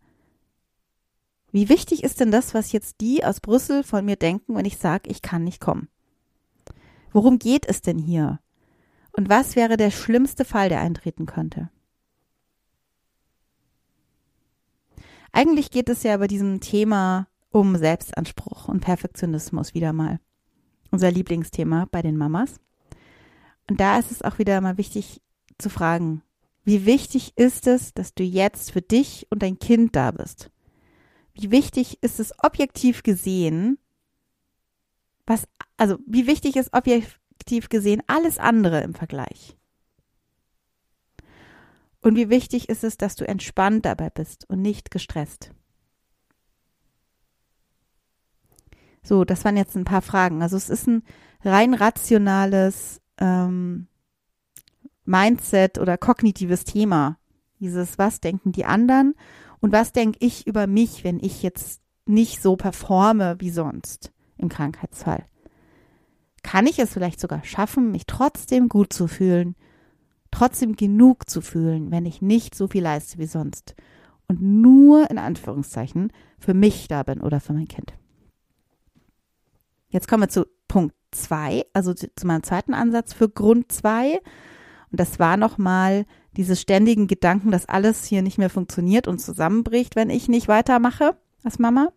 Wie 1.52 1.70
wichtig 1.70 2.04
ist 2.04 2.20
denn 2.20 2.32
das, 2.32 2.54
was 2.54 2.72
jetzt 2.72 3.00
die 3.00 3.24
aus 3.24 3.40
Brüssel 3.40 3.84
von 3.84 4.04
mir 4.04 4.18
denken, 4.18 4.56
wenn 4.56 4.66
ich 4.66 4.78
sage, 4.78 5.10
ich 5.10 5.22
kann 5.22 5.44
nicht 5.44 5.62
kommen? 5.62 5.88
Worum 7.12 7.40
geht 7.40 7.66
es 7.66 7.82
denn 7.82 7.98
hier? 7.98 8.40
Und 9.14 9.30
was 9.30 9.56
wäre 9.56 9.78
der 9.78 9.92
schlimmste 9.92 10.46
Fall, 10.46 10.70
der 10.70 10.82
eintreten 10.82 11.26
könnte? 11.26 11.70
Eigentlich 15.32 15.72
geht 15.72 15.90
es 15.90 16.04
ja 16.04 16.18
bei 16.18 16.28
diesem 16.28 16.60
Thema 16.60 17.28
um 17.50 17.76
Selbstanspruch 17.76 18.68
und 18.68 18.82
Perfektionismus 18.82 19.74
wieder 19.74 19.94
mal. 19.94 20.20
Unser 20.92 21.12
Lieblingsthema 21.12 21.88
bei 21.92 22.02
den 22.02 22.18
Mamas. 22.18 22.60
Und 23.70 23.80
da 23.80 23.98
ist 24.00 24.12
es 24.12 24.22
auch 24.22 24.40
wieder 24.40 24.62
mal 24.62 24.78
wichtig 24.78 25.22
zu 25.58 25.70
fragen, 25.70 26.22
wie 26.64 26.86
wichtig 26.86 27.34
ist 27.38 27.66
es, 27.68 27.94
dass 27.94 28.14
du 28.14 28.24
jetzt 28.24 28.72
für 28.72 28.82
dich 28.82 29.28
und 29.30 29.42
dein 29.42 29.58
Kind 29.58 29.96
da 29.96 30.12
bist? 30.12 30.52
Wie 31.34 31.52
wichtig 31.52 32.02
ist 32.02 32.20
es 32.20 32.34
objektiv 32.44 33.04
gesehen, 33.04 33.78
was, 35.26 35.48
also 35.78 35.98
wie 36.06 36.28
wichtig 36.28 36.56
ist 36.56 36.74
objektiv 36.74 37.70
gesehen 37.70 38.02
alles 38.08 38.38
andere 38.38 38.82
im 38.82 38.94
Vergleich? 38.94 39.56
Und 42.02 42.16
wie 42.16 42.30
wichtig 42.30 42.70
ist 42.70 42.84
es, 42.84 42.98
dass 42.98 43.16
du 43.16 43.28
entspannt 43.28 43.86
dabei 43.86 44.10
bist 44.10 44.50
und 44.50 44.62
nicht 44.62 44.92
gestresst? 44.92 45.52
So, 49.08 49.24
das 49.24 49.46
waren 49.46 49.56
jetzt 49.56 49.78
ein 49.78 49.86
paar 49.86 50.02
Fragen. 50.02 50.42
Also 50.42 50.58
es 50.58 50.70
ist 50.70 50.86
ein 50.86 51.02
rein 51.42 51.74
rationales 51.74 53.02
ähm, 53.18 53.88
Mindset 55.06 55.78
oder 55.78 55.98
kognitives 55.98 56.66
Thema. 56.66 57.18
Dieses, 57.62 57.98
was 57.98 58.20
denken 58.20 58.52
die 58.52 58.66
anderen 58.66 59.16
und 59.62 59.72
was 59.72 59.94
denke 59.94 60.18
ich 60.20 60.46
über 60.46 60.68
mich, 60.68 61.06
wenn 61.06 61.22
ich 61.22 61.42
jetzt 61.42 61.82
nicht 62.06 62.42
so 62.42 62.58
performe 62.58 63.38
wie 63.40 63.50
sonst 63.50 64.12
im 64.38 64.50
Krankheitsfall? 64.50 65.26
Kann 66.44 66.68
ich 66.68 66.78
es 66.78 66.92
vielleicht 66.92 67.22
sogar 67.22 67.46
schaffen, 67.46 67.92
mich 67.92 68.08
trotzdem 68.08 68.68
gut 68.68 68.92
zu 68.92 69.08
fühlen, 69.08 69.56
trotzdem 70.32 70.76
genug 70.76 71.30
zu 71.30 71.40
fühlen, 71.40 71.92
wenn 71.92 72.06
ich 72.06 72.22
nicht 72.22 72.56
so 72.56 72.68
viel 72.68 72.84
leiste 72.84 73.20
wie 73.20 73.26
sonst 73.26 73.74
und 74.28 74.42
nur 74.42 75.10
in 75.10 75.18
Anführungszeichen 75.18 76.12
für 76.38 76.54
mich 76.54 76.90
da 76.90 77.04
bin 77.04 77.22
oder 77.22 77.40
für 77.40 77.54
mein 77.54 77.70
Kind? 77.70 77.94
Jetzt 79.90 80.08
kommen 80.08 80.24
wir 80.24 80.30
zu 80.30 80.46
Punkt 80.68 80.96
zwei, 81.12 81.66
also 81.74 81.94
zu 81.94 82.08
meinem 82.26 82.44
zweiten 82.44 82.74
Ansatz 82.74 83.14
für 83.14 83.30
Grund 83.30 83.72
zwei. 83.72 84.20
Und 84.92 85.00
das 85.00 85.20
war 85.20 85.38
nochmal 85.38 86.06
diese 86.36 86.56
ständigen 86.56 87.08
Gedanken, 87.08 87.52
dass 87.52 87.68
alles 87.68 88.06
hier 88.06 88.22
nicht 88.22 88.38
mehr 88.38 88.50
funktioniert 88.50 89.08
und 89.08 89.20
zusammenbricht, 89.20 89.96
wenn 89.96 90.10
ich 90.10 90.28
nicht 90.28 90.48
weitermache 90.48 91.18
als 91.44 91.60
Mama. 91.60 91.90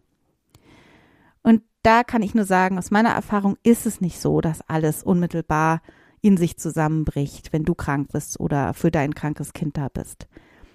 Und 1.43 1.63
da 1.83 2.05
kann 2.05 2.23
ich 2.23 2.35
nur 2.35 2.45
sagen, 2.45 2.79
aus 2.79 2.91
meiner 2.91 3.11
Erfahrung 3.11 3.57
ist 3.63 3.87
es 3.87 4.01
nicht 4.01 4.21
so, 4.21 4.41
dass 4.41 4.63
alles 4.69 5.03
unmittelbar 5.03 5.83
in 6.21 6.37
sich 6.37 6.59
zusammenbricht, 6.59 7.53
wenn 7.53 7.65
du 7.65 7.75
krank 7.75 8.13
bist 8.13 8.39
oder 8.41 8.75
für 8.75 8.91
dein 8.91 9.15
krankes 9.15 9.53
Kind 9.53 9.77
da 9.77 9.89
bist. 9.89 10.29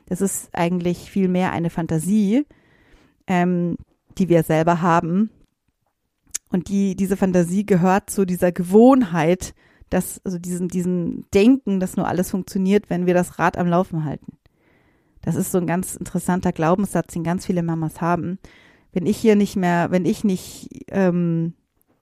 Das 0.07 0.21
ist 0.21 0.49
eigentlich 0.53 1.09
vielmehr 1.11 1.51
eine 1.51 1.69
Fantasie, 1.69 2.45
ähm, 3.27 3.77
die 4.17 4.29
wir 4.29 4.43
selber 4.43 4.81
haben, 4.81 5.29
und 6.55 6.69
die, 6.69 6.95
diese 6.95 7.17
Fantasie 7.17 7.65
gehört 7.65 8.09
zu 8.09 8.25
dieser 8.25 8.53
Gewohnheit, 8.53 9.53
dass, 9.89 10.21
also 10.23 10.39
diesen, 10.39 10.69
diesen 10.69 11.29
Denken, 11.33 11.81
dass 11.81 11.97
nur 11.97 12.07
alles 12.07 12.31
funktioniert, 12.31 12.89
wenn 12.89 13.05
wir 13.05 13.13
das 13.13 13.39
Rad 13.39 13.57
am 13.57 13.67
Laufen 13.67 14.05
halten. 14.05 14.37
Das 15.21 15.35
ist 15.35 15.51
so 15.51 15.57
ein 15.57 15.67
ganz 15.67 15.97
interessanter 15.97 16.53
Glaubenssatz, 16.53 17.11
den 17.11 17.25
ganz 17.25 17.45
viele 17.45 17.61
Mamas 17.61 17.99
haben. 17.99 18.39
Wenn 18.93 19.05
ich 19.05 19.17
hier 19.17 19.35
nicht 19.35 19.57
mehr, 19.57 19.91
wenn 19.91 20.05
ich 20.05 20.23
nicht 20.23 20.69
ähm, 20.91 21.55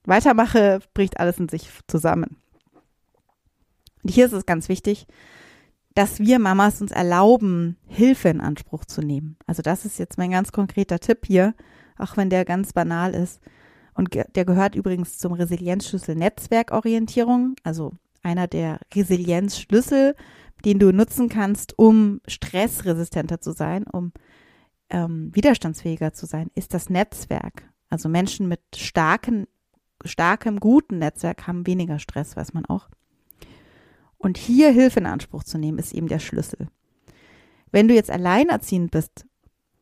weitermache, 0.05 0.81
bricht 0.93 1.19
alles 1.19 1.39
in 1.39 1.49
sich 1.49 1.71
zusammen. 1.87 2.37
Und 4.03 4.11
hier 4.11 4.27
ist 4.27 4.33
es 4.33 4.45
ganz 4.45 4.69
wichtig, 4.69 5.07
dass 5.95 6.19
wir 6.19 6.37
Mamas 6.37 6.79
uns 6.79 6.91
erlauben, 6.91 7.77
Hilfe 7.87 8.29
in 8.29 8.39
Anspruch 8.39 8.85
zu 8.85 9.01
nehmen. 9.01 9.35
Also 9.47 9.63
das 9.63 9.83
ist 9.83 9.97
jetzt 9.97 10.19
mein 10.19 10.29
ganz 10.29 10.51
konkreter 10.51 10.99
Tipp 10.99 11.25
hier, 11.25 11.55
auch 11.97 12.17
wenn 12.17 12.29
der 12.29 12.45
ganz 12.45 12.71
banal 12.73 13.15
ist. 13.15 13.41
Und 13.95 14.13
der 14.13 14.45
gehört 14.45 14.75
übrigens 14.75 15.17
zum 15.17 15.33
Resilienzschlüssel 15.33 16.15
Netzwerkorientierung, 16.15 17.55
also 17.63 17.93
einer 18.23 18.47
der 18.47 18.79
Resilienzschlüssel, 18.93 20.15
den 20.65 20.79
du 20.79 20.91
nutzen 20.91 21.29
kannst, 21.29 21.77
um 21.77 22.21
stressresistenter 22.27 23.41
zu 23.41 23.51
sein, 23.51 23.83
um 23.83 24.13
ähm, 24.89 25.31
widerstandsfähiger 25.33 26.13
zu 26.13 26.25
sein, 26.25 26.49
ist 26.55 26.73
das 26.73 26.89
Netzwerk. 26.89 27.69
Also 27.89 28.09
Menschen 28.09 28.47
mit 28.47 28.61
starken, 28.75 29.47
starkem, 30.05 30.59
guten 30.59 30.99
Netzwerk 30.99 31.47
haben 31.47 31.67
weniger 31.67 31.99
Stress, 31.99 32.35
weiß 32.35 32.53
man 32.53 32.65
auch. 32.65 32.89
Und 34.17 34.37
hier 34.37 34.71
Hilfe 34.71 35.01
in 35.01 35.05
Anspruch 35.05 35.43
zu 35.43 35.57
nehmen, 35.57 35.79
ist 35.79 35.93
eben 35.93 36.07
der 36.07 36.19
Schlüssel. 36.19 36.69
Wenn 37.71 37.87
du 37.87 37.93
jetzt 37.93 38.09
alleinerziehend 38.09 38.91
bist, 38.91 39.25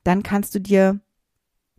dann 0.03 0.23
kannst 0.23 0.55
du 0.55 0.59
dir 0.59 0.99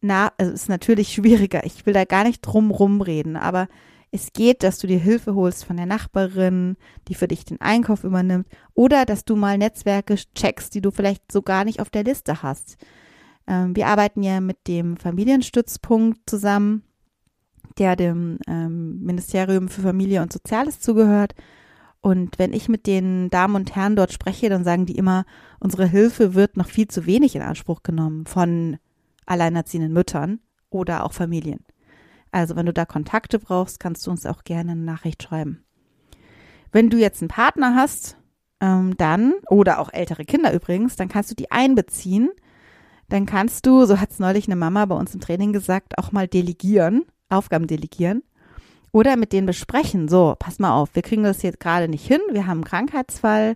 na, 0.03 0.33
also 0.37 0.53
ist 0.53 0.69
natürlich 0.69 1.09
schwieriger. 1.15 1.65
Ich 1.65 1.87
will 1.87 1.95
da 1.95 2.05
gar 2.05 2.25
nicht 2.25 2.43
drum 2.43 2.71
rumreden, 2.71 3.37
aber 3.37 3.69
es 4.11 4.35
geht, 4.35 4.63
dass 4.63 4.79
du 4.79 4.87
dir 4.87 4.99
Hilfe 4.99 5.35
holst 5.35 5.65
von 5.65 5.79
der 5.79 5.87
Nachbarin, 5.87 6.77
die 7.09 7.15
für 7.15 7.29
dich 7.29 7.47
den 7.47 7.63
Einkauf 7.63 8.05
übernimmt, 8.05 8.47
oder 8.75 9.07
dass 9.07 9.25
du 9.25 9.37
mal 9.37 9.57
Netzwerke 9.57 10.17
checkst, 10.35 10.75
die 10.75 10.83
du 10.83 10.91
vielleicht 10.91 11.33
so 11.33 11.41
gar 11.41 11.65
nicht 11.65 11.81
auf 11.81 11.89
der 11.89 12.05
Liste 12.05 12.43
hast. 12.43 12.77
Ähm, 13.47 13.75
wir 13.75 13.87
arbeiten 13.87 14.23
ja 14.23 14.41
mit 14.41 14.69
dem 14.69 14.99
Familienstützpunkt 14.99 16.29
zusammen, 16.29 16.83
der 17.79 17.97
dem 17.97 18.39
ähm, 18.47 19.01
Ministerium 19.03 19.69
für 19.69 19.81
Familie 19.81 20.21
und 20.21 20.31
Soziales 20.31 20.79
zugehört. 20.79 21.35
Und 22.03 22.39
wenn 22.39 22.53
ich 22.53 22.69
mit 22.69 22.87
den 22.87 23.31
Damen 23.31 23.55
und 23.55 23.75
Herren 23.75 23.97
dort 23.97 24.13
spreche, 24.13 24.51
dann 24.51 24.65
sagen 24.65 24.85
die 24.85 24.97
immer, 24.97 25.25
unsere 25.59 25.87
Hilfe 25.87 26.35
wird 26.35 26.59
noch 26.59 26.67
viel 26.67 26.89
zu 26.89 27.07
wenig 27.07 27.35
in 27.35 27.43
Anspruch 27.43 27.83
genommen 27.83 28.27
von 28.27 28.77
alleinerziehenden 29.27 29.93
Müttern 29.93 30.41
oder 30.71 31.05
auch 31.05 31.13
Familien. 31.13 31.65
Also 32.31 32.57
wenn 32.57 32.67
du 32.67 32.73
da 32.73 32.85
Kontakte 32.85 33.39
brauchst, 33.39 33.79
kannst 33.79 34.07
du 34.07 34.11
uns 34.11 34.27
auch 34.27 34.45
gerne 34.45 34.73
eine 34.73 34.81
Nachricht 34.81 35.23
schreiben. 35.23 35.65
Wenn 36.73 36.89
du 36.89 36.97
jetzt 36.97 37.21
einen 37.21 37.29
Partner 37.29 37.75
hast, 37.77 38.17
ähm, 38.61 38.97
dann, 38.97 39.35
oder 39.49 39.79
auch 39.79 39.93
ältere 39.93 40.25
Kinder 40.25 40.53
übrigens, 40.53 40.97
dann 40.97 41.09
kannst 41.09 41.31
du 41.31 41.35
die 41.35 41.51
einbeziehen. 41.51 42.31
Dann 43.09 43.27
kannst 43.27 43.67
du, 43.67 43.85
so 43.85 44.01
hat 44.01 44.11
es 44.11 44.19
neulich 44.19 44.47
eine 44.47 44.57
Mama 44.57 44.87
bei 44.87 44.95
uns 44.95 45.15
im 45.15 45.21
Training 45.21 45.53
gesagt, 45.53 45.99
auch 45.99 46.13
mal 46.13 46.27
delegieren, 46.27 47.05
Aufgaben 47.29 47.67
delegieren. 47.67 48.23
Oder 48.93 49.17
mit 49.17 49.33
denen 49.33 49.47
besprechen, 49.47 50.09
so, 50.09 50.37
pass 50.39 50.59
mal 50.59 50.73
auf, 50.73 50.95
wir 50.95 51.03
kriegen 51.03 51.23
das 51.23 51.43
jetzt 51.43 51.61
gerade 51.61 51.89
nicht 51.89 52.07
hin, 52.07 52.21
wir 52.31 52.47
haben 52.47 52.59
einen 52.59 52.65
Krankheitsfall, 52.65 53.55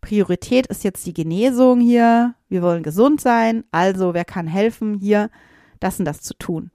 Priorität 0.00 0.66
ist 0.66 0.84
jetzt 0.84 1.06
die 1.06 1.12
Genesung 1.12 1.80
hier, 1.80 2.34
wir 2.48 2.62
wollen 2.62 2.82
gesund 2.82 3.20
sein, 3.20 3.64
also 3.70 4.14
wer 4.14 4.24
kann 4.24 4.46
helfen, 4.46 4.94
hier 4.94 5.30
das 5.78 5.98
und 5.98 6.04
das 6.04 6.20
zu 6.22 6.34
tun. 6.34 6.70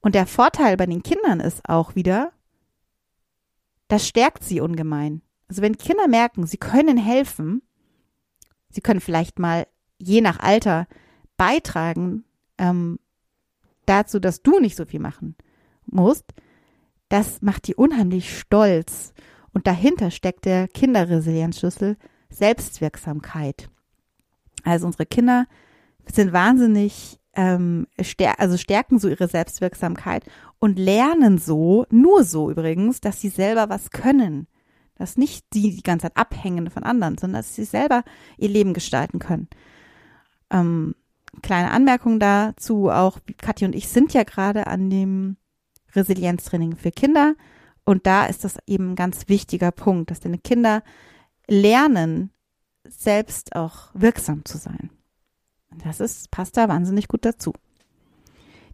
Und 0.00 0.14
der 0.14 0.26
Vorteil 0.26 0.76
bei 0.76 0.86
den 0.86 1.02
Kindern 1.02 1.40
ist 1.40 1.68
auch 1.68 1.94
wieder, 1.94 2.32
das 3.88 4.06
stärkt 4.06 4.44
sie 4.44 4.60
ungemein. 4.60 5.22
Also 5.48 5.62
wenn 5.62 5.78
Kinder 5.78 6.08
merken, 6.08 6.46
sie 6.46 6.56
können 6.56 6.96
helfen, 6.96 7.62
sie 8.70 8.80
können 8.80 9.00
vielleicht 9.00 9.38
mal 9.38 9.66
je 9.98 10.20
nach 10.20 10.40
Alter 10.40 10.86
beitragen 11.36 12.24
ähm, 12.58 12.98
dazu, 13.86 14.18
dass 14.18 14.42
du 14.42 14.60
nicht 14.60 14.76
so 14.76 14.84
viel 14.84 15.00
machen 15.00 15.36
musst, 15.86 16.24
das 17.08 17.42
macht 17.42 17.68
die 17.68 17.74
unheimlich 17.74 18.38
stolz. 18.38 19.12
Und 19.52 19.66
dahinter 19.66 20.10
steckt 20.10 20.46
der 20.46 20.66
Kinderresilienzschlüssel, 20.68 21.96
Selbstwirksamkeit. 22.30 23.68
Also 24.62 24.86
unsere 24.86 25.06
Kinder 25.06 25.46
sind 26.12 26.32
wahnsinnig, 26.32 27.20
ähm, 27.34 27.86
stär 28.00 28.40
also 28.40 28.56
stärken 28.56 28.98
so 28.98 29.08
ihre 29.08 29.28
Selbstwirksamkeit 29.28 30.24
und 30.58 30.78
lernen 30.78 31.38
so, 31.38 31.86
nur 31.90 32.24
so 32.24 32.50
übrigens, 32.50 33.00
dass 33.00 33.20
sie 33.20 33.28
selber 33.28 33.68
was 33.68 33.90
können. 33.90 34.46
Dass 34.96 35.16
nicht 35.16 35.44
sie 35.52 35.74
die 35.74 35.82
ganze 35.82 36.04
Zeit 36.04 36.16
abhängen 36.16 36.70
von 36.70 36.84
anderen, 36.84 37.18
sondern 37.18 37.40
dass 37.40 37.54
sie 37.54 37.64
selber 37.64 38.04
ihr 38.38 38.48
Leben 38.48 38.74
gestalten 38.74 39.18
können. 39.18 39.48
Ähm, 40.50 40.94
kleine 41.42 41.72
Anmerkung 41.72 42.20
dazu 42.20 42.90
auch, 42.90 43.18
Katja 43.38 43.66
und 43.66 43.74
ich 43.74 43.88
sind 43.88 44.14
ja 44.14 44.22
gerade 44.22 44.66
an 44.68 44.90
dem 44.90 45.36
Resilienztraining 45.94 46.76
für 46.76 46.92
Kinder 46.92 47.34
und 47.84 48.06
da 48.06 48.26
ist 48.26 48.44
das 48.44 48.56
eben 48.66 48.92
ein 48.92 48.96
ganz 48.96 49.28
wichtiger 49.28 49.70
Punkt, 49.70 50.10
dass 50.10 50.20
deine 50.20 50.38
Kinder 50.38 50.82
lernen, 51.48 52.30
selbst 52.88 53.56
auch 53.56 53.90
wirksam 53.94 54.44
zu 54.44 54.58
sein. 54.58 54.90
Das 55.82 56.00
ist, 56.00 56.30
passt 56.30 56.56
da 56.56 56.68
wahnsinnig 56.68 57.08
gut 57.08 57.24
dazu. 57.24 57.52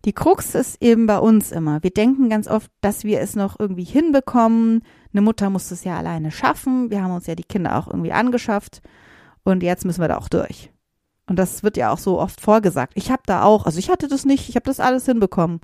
Die 0.04 0.12
Krux 0.12 0.54
ist 0.54 0.82
eben 0.82 1.06
bei 1.06 1.18
uns 1.18 1.52
immer. 1.52 1.82
Wir 1.82 1.90
denken 1.90 2.30
ganz 2.30 2.48
oft, 2.48 2.70
dass 2.80 3.04
wir 3.04 3.20
es 3.20 3.36
noch 3.36 3.58
irgendwie 3.58 3.84
hinbekommen. 3.84 4.82
Eine 5.12 5.20
Mutter 5.20 5.50
muss 5.50 5.70
es 5.70 5.84
ja 5.84 5.98
alleine 5.98 6.30
schaffen. 6.30 6.90
Wir 6.90 7.02
haben 7.02 7.12
uns 7.12 7.26
ja 7.26 7.34
die 7.34 7.44
Kinder 7.44 7.76
auch 7.76 7.86
irgendwie 7.86 8.12
angeschafft. 8.12 8.80
Und 9.44 9.62
jetzt 9.62 9.84
müssen 9.84 10.00
wir 10.00 10.08
da 10.08 10.16
auch 10.16 10.28
durch. 10.28 10.72
Und 11.26 11.38
das 11.38 11.62
wird 11.62 11.76
ja 11.76 11.92
auch 11.92 11.98
so 11.98 12.18
oft 12.18 12.40
vorgesagt. 12.40 12.94
Ich 12.96 13.10
habe 13.10 13.22
da 13.26 13.42
auch, 13.42 13.66
also 13.66 13.78
ich 13.78 13.90
hatte 13.90 14.08
das 14.08 14.24
nicht, 14.24 14.48
ich 14.48 14.56
habe 14.56 14.64
das 14.64 14.80
alles 14.80 15.04
hinbekommen. 15.04 15.60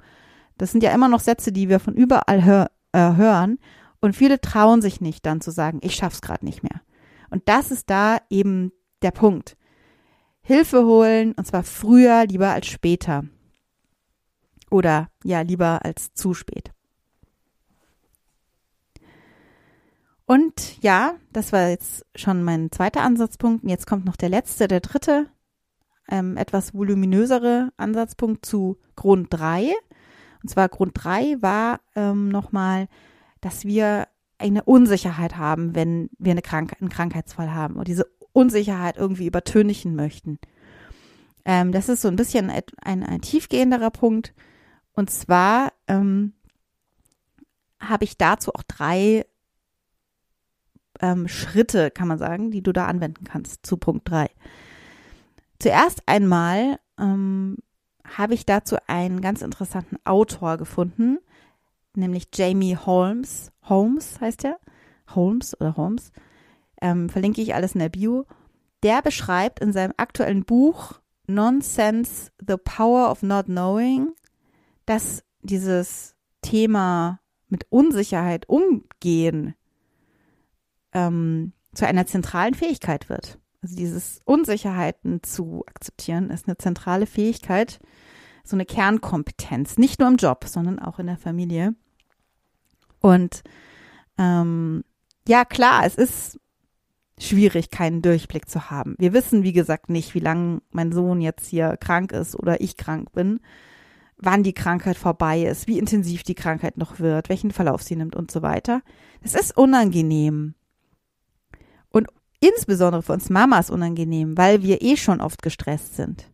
Das 0.59 0.71
sind 0.71 0.83
ja 0.83 0.93
immer 0.93 1.09
noch 1.09 1.21
Sätze, 1.21 1.51
die 1.51 1.69
wir 1.69 1.81
von 1.81 1.95
überall 1.95 2.45
hör, 2.45 2.71
äh, 2.93 3.15
hören. 3.17 3.59
Und 4.01 4.15
viele 4.15 4.41
trauen 4.41 4.83
sich 4.83 5.01
nicht 5.01 5.25
dann 5.25 5.41
zu 5.41 5.51
sagen, 5.51 5.81
ich 5.83 5.95
schaff's 5.95 6.21
gerade 6.21 6.45
nicht 6.45 6.63
mehr. 6.63 6.83
Und 7.31 7.49
das 7.49 7.71
ist 7.71 7.91
da 7.91 8.19
eben 8.31 8.73
der 9.03 9.11
Punkt. 9.11 9.57
Hilfe 10.43 10.85
holen, 10.85 11.33
und 11.33 11.47
zwar 11.47 11.63
früher 11.63 12.25
lieber 12.27 12.51
als 12.51 12.67
später. 12.67 13.25
Oder 14.71 15.11
ja, 15.25 15.41
lieber 15.41 15.85
als 15.85 16.15
zu 16.15 16.35
spät. 16.35 16.73
Und 20.27 20.83
ja, 20.83 21.15
das 21.33 21.53
war 21.53 21.69
jetzt 21.69 22.05
schon 22.17 22.43
mein 22.43 22.71
zweiter 22.73 23.03
Ansatzpunkt. 23.03 23.63
Und 23.63 23.71
jetzt 23.71 23.87
kommt 23.87 24.05
noch 24.05 24.17
der 24.17 24.29
letzte, 24.29 24.67
der 24.67 24.81
dritte, 24.81 25.27
ähm, 26.09 26.37
etwas 26.37 26.75
voluminösere 26.75 27.73
Ansatzpunkt 27.77 28.45
zu 28.45 28.79
Grund 28.97 29.29
3. 29.31 29.73
Und 30.43 30.49
zwar 30.49 30.69
Grund 30.69 30.93
3 30.95 31.41
war 31.41 31.81
ähm, 31.95 32.29
nochmal, 32.29 32.89
dass 33.41 33.65
wir 33.65 34.09
eine 34.39 34.65
Unsicherheit 34.65 35.37
haben, 35.37 35.75
wenn 35.75 36.11
wir 36.19 36.33
eine 36.33 36.43
Krank 36.43 36.77
einen 36.81 36.91
Krankheitsfall 36.91 37.55
haben 37.55 37.77
und 37.77 37.89
diese 37.89 38.07
Unsicherheit 38.33 38.97
irgendwie 38.97 39.27
übertönigen 39.27 39.95
möchten. 39.95 40.39
Ähm, 41.45 41.73
das 41.73 41.89
ist 41.89 42.03
so 42.03 42.09
ein 42.09 42.17
bisschen 42.17 42.51
ein, 42.51 42.63
ein, 42.83 43.03
ein 43.03 43.21
tiefgehenderer 43.21 43.91
Punkt. 43.91 44.35
Und 44.93 45.11
zwar 45.11 45.73
ähm, 45.87 46.35
habe 47.81 48.05
ich 48.05 48.19
dazu 48.19 48.53
auch 48.53 48.63
drei 48.63 49.25
ähm, 51.01 51.29
Schritte, 51.29 51.91
kann 51.91 52.09
man 52.09 52.19
sagen, 52.19 52.51
die 52.51 52.63
du 52.63 52.73
da 52.73 52.87
anwenden 52.87 53.25
kannst 53.25 53.65
zu 53.65 53.77
Punkt 53.77 54.11
3. 54.11 54.29
Zuerst 55.59 56.03
einmal 56.07 56.79
ähm, 56.99 57.59
habe 58.05 58.35
ich 58.35 58.47
dazu 58.47 58.77
einen 58.87 59.21
ganz 59.21 59.43
interessanten 59.43 59.97
Autor 60.05 60.57
gefunden, 60.59 61.19
nämlich 61.97 62.29
Jamie 62.35 62.77
Holmes. 62.77 63.53
Holmes 63.63 64.21
heißt 64.21 64.45
er. 64.45 64.59
Holmes 65.15 65.59
oder 65.61 65.77
Holmes. 65.77 66.13
Ähm, 66.81 67.09
verlinke 67.09 67.41
ich 67.41 67.55
alles 67.55 67.75
in 67.75 67.81
der 67.81 67.89
Bio. 67.89 68.27
Der 68.83 69.03
beschreibt 69.03 69.61
in 69.61 69.73
seinem 69.73 69.95
aktuellen 69.97 70.45
Buch 70.45 71.01
Nonsense, 71.27 72.31
The 72.47 72.57
Power 72.57 73.11
of 73.11 73.23
Not 73.23 73.47
Knowing, 73.47 74.13
dass 74.85 75.25
dieses 75.43 76.15
Thema 76.43 77.21
mit 77.49 77.67
Unsicherheit 77.71 78.49
umgehen 78.49 79.55
ähm, 80.93 81.53
zu 81.75 81.87
einer 81.87 82.07
zentralen 82.07 82.55
Fähigkeit 82.55 83.09
wird. 83.09 83.39
Also 83.63 83.77
dieses 83.77 84.21
Unsicherheiten 84.25 85.23
zu 85.23 85.65
akzeptieren 85.67 86.31
ist 86.31 86.47
eine 86.47 86.57
zentrale 86.57 87.07
Fähigkeit, 87.07 87.81
so 88.45 88.57
eine 88.57 88.65
Kernkompetenz, 88.65 89.77
nicht 89.77 89.99
nur 89.99 90.09
im 90.09 90.17
Job, 90.17 90.45
sondern 90.47 90.79
auch 90.79 90.99
in 90.99 91.07
der 91.07 91.19
Familie. 91.19 91.75
Und 93.01 93.43
ähm, 94.19 94.85
ja, 95.29 95.45
klar, 95.45 95.85
es 95.85 95.97
ist 95.97 96.39
schwierig, 97.19 97.71
keinen 97.71 98.03
Durchblick 98.03 98.49
zu 98.49 98.71
haben. 98.71 98.95
Wir 98.99 99.13
wissen, 99.13 99.43
wie 99.43 99.53
gesagt, 99.53 99.89
nicht, 99.89 100.15
wie 100.15 100.21
lange 100.21 100.61
mein 100.71 100.93
Sohn 100.93 101.21
jetzt 101.21 101.47
hier 101.49 101.77
krank 101.79 102.13
ist 102.13 102.37
oder 102.37 102.61
ich 102.61 102.77
krank 102.77 103.13
bin, 103.13 103.41
wann 104.19 104.43
die 104.43 104.53
Krankheit 104.53 104.97
vorbei 104.97 105.43
ist, 105.43 105.67
wie 105.67 105.79
intensiv 105.79 106.23
die 106.23 106.35
Krankheit 106.35 106.77
noch 106.77 107.01
wird, 107.01 107.29
welchen 107.29 107.51
Verlauf 107.51 107.83
sie 107.83 107.97
nimmt 107.97 108.17
und 108.17 108.31
so 108.31 108.43
weiter. 108.43 108.83
Es 109.23 109.35
ist 109.35 109.57
unangenehm. 109.57 110.55
Und 111.91 112.09
insbesondere 112.41 113.03
für 113.03 113.13
uns 113.13 113.31
Mamas 113.31 113.71
unangenehm, 113.71 114.37
weil 114.37 114.63
wir 114.63 114.83
eh 114.83 114.97
schon 114.97 115.21
oft 115.21 115.43
gestresst 115.43 115.97
sind. 115.97 116.31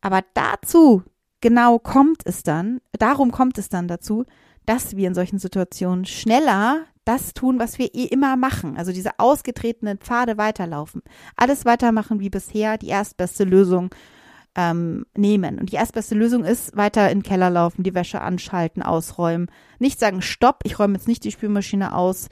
Aber 0.00 0.22
dazu 0.34 1.02
genau 1.40 1.78
kommt 1.78 2.22
es 2.24 2.42
dann, 2.42 2.80
darum 2.92 3.30
kommt 3.30 3.58
es 3.58 3.68
dann 3.68 3.88
dazu, 3.88 4.24
dass 4.66 4.96
wir 4.96 5.08
in 5.08 5.14
solchen 5.14 5.38
Situationen 5.38 6.04
schneller 6.04 6.84
das 7.04 7.34
tun, 7.34 7.58
was 7.58 7.78
wir 7.78 7.94
eh 7.94 8.04
immer 8.04 8.36
machen. 8.36 8.76
Also 8.76 8.92
diese 8.92 9.18
ausgetretenen 9.18 9.98
Pfade 9.98 10.38
weiterlaufen. 10.38 11.02
Alles 11.36 11.64
weitermachen 11.64 12.20
wie 12.20 12.30
bisher, 12.30 12.78
die 12.78 12.88
erstbeste 12.88 13.44
Lösung 13.44 13.90
ähm, 14.56 15.06
nehmen. 15.16 15.60
Und 15.60 15.70
die 15.70 15.76
erstbeste 15.76 16.14
Lösung 16.16 16.44
ist, 16.44 16.76
weiter 16.76 17.10
in 17.10 17.18
den 17.18 17.22
Keller 17.22 17.50
laufen, 17.50 17.84
die 17.84 17.94
Wäsche 17.94 18.20
anschalten, 18.20 18.82
ausräumen. 18.82 19.50
Nicht 19.78 20.00
sagen, 20.00 20.20
stopp, 20.20 20.60
ich 20.64 20.78
räume 20.78 20.94
jetzt 20.94 21.06
nicht 21.06 21.22
die 21.24 21.30
Spülmaschine 21.30 21.94
aus, 21.94 22.28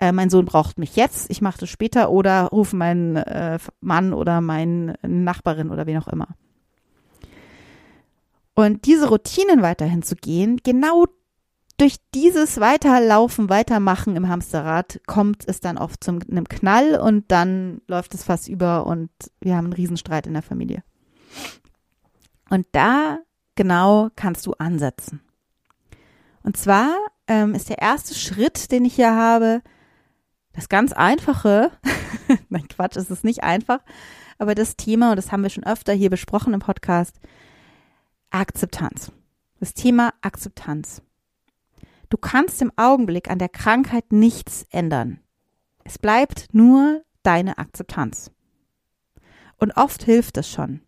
äh, 0.00 0.12
mein 0.12 0.30
Sohn 0.30 0.44
braucht 0.44 0.78
mich 0.78 0.96
jetzt, 0.96 1.30
ich 1.30 1.40
mache 1.40 1.58
das 1.58 1.70
später 1.70 2.10
oder 2.10 2.46
rufe 2.46 2.76
meinen 2.76 3.16
äh, 3.16 3.58
Mann 3.80 4.12
oder 4.12 4.40
meine 4.40 4.94
Nachbarin 5.02 5.70
oder 5.70 5.86
wen 5.86 5.98
auch 5.98 6.08
immer. 6.08 6.28
Und 8.54 8.86
diese 8.86 9.08
Routinen 9.08 9.62
weiterhin 9.62 10.02
zu 10.02 10.16
gehen, 10.16 10.58
genau 10.64 11.06
durch 11.78 11.96
dieses 12.12 12.58
Weiterlaufen, 12.58 13.48
Weitermachen 13.48 14.16
im 14.16 14.28
Hamsterrad 14.28 15.00
kommt 15.06 15.48
es 15.48 15.60
dann 15.60 15.78
oft 15.78 16.02
zu 16.02 16.10
einem 16.10 16.48
Knall 16.48 16.98
und 16.98 17.30
dann 17.30 17.80
läuft 17.86 18.14
es 18.14 18.24
fast 18.24 18.48
über 18.48 18.86
und 18.86 19.10
wir 19.40 19.56
haben 19.56 19.66
einen 19.66 19.72
Riesenstreit 19.72 20.26
in 20.26 20.34
der 20.34 20.42
Familie. 20.42 20.82
Und 22.50 22.66
da 22.72 23.18
genau 23.54 24.10
kannst 24.16 24.44
du 24.46 24.54
ansetzen. 24.54 25.20
Und 26.42 26.56
zwar 26.56 26.96
ähm, 27.28 27.54
ist 27.54 27.68
der 27.68 27.78
erste 27.78 28.14
Schritt, 28.14 28.72
den 28.72 28.84
ich 28.84 28.94
hier 28.94 29.14
habe, 29.14 29.62
das 30.52 30.68
ganz 30.68 30.92
einfache, 30.92 31.70
nein 32.48 32.66
Quatsch, 32.68 32.96
es 32.96 33.10
ist 33.10 33.22
nicht 33.22 33.44
einfach, 33.44 33.80
aber 34.38 34.56
das 34.56 34.76
Thema, 34.76 35.10
und 35.10 35.16
das 35.16 35.30
haben 35.30 35.42
wir 35.42 35.50
schon 35.50 35.64
öfter 35.64 35.92
hier 35.92 36.10
besprochen 36.10 36.54
im 36.54 36.60
Podcast, 36.60 37.20
Akzeptanz. 38.30 39.12
Das 39.60 39.74
Thema 39.74 40.12
Akzeptanz. 40.22 41.02
Du 42.08 42.16
kannst 42.16 42.62
im 42.62 42.72
Augenblick 42.76 43.30
an 43.30 43.38
der 43.38 43.48
Krankheit 43.48 44.12
nichts 44.12 44.66
ändern. 44.70 45.20
Es 45.84 45.98
bleibt 45.98 46.48
nur 46.52 47.02
deine 47.22 47.58
Akzeptanz. 47.58 48.30
Und 49.58 49.76
oft 49.76 50.04
hilft 50.04 50.36
es 50.38 50.48
schon. 50.50 50.80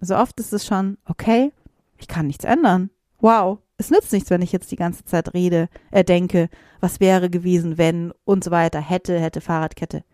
Also 0.00 0.16
oft 0.16 0.38
ist 0.40 0.52
es 0.52 0.66
schon, 0.66 0.98
okay, 1.04 1.52
ich 1.98 2.08
kann 2.08 2.26
nichts 2.26 2.44
ändern. 2.44 2.90
Wow, 3.20 3.58
es 3.76 3.90
nützt 3.90 4.12
nichts, 4.12 4.30
wenn 4.30 4.42
ich 4.42 4.52
jetzt 4.52 4.70
die 4.70 4.76
ganze 4.76 5.04
Zeit 5.04 5.34
rede, 5.34 5.68
äh, 5.90 6.04
denke, 6.04 6.48
was 6.80 7.00
wäre 7.00 7.30
gewesen, 7.30 7.78
wenn 7.78 8.12
und 8.24 8.44
so 8.44 8.50
weiter, 8.50 8.80
hätte, 8.80 9.18
hätte, 9.18 9.40
Fahrradkette. 9.40 10.04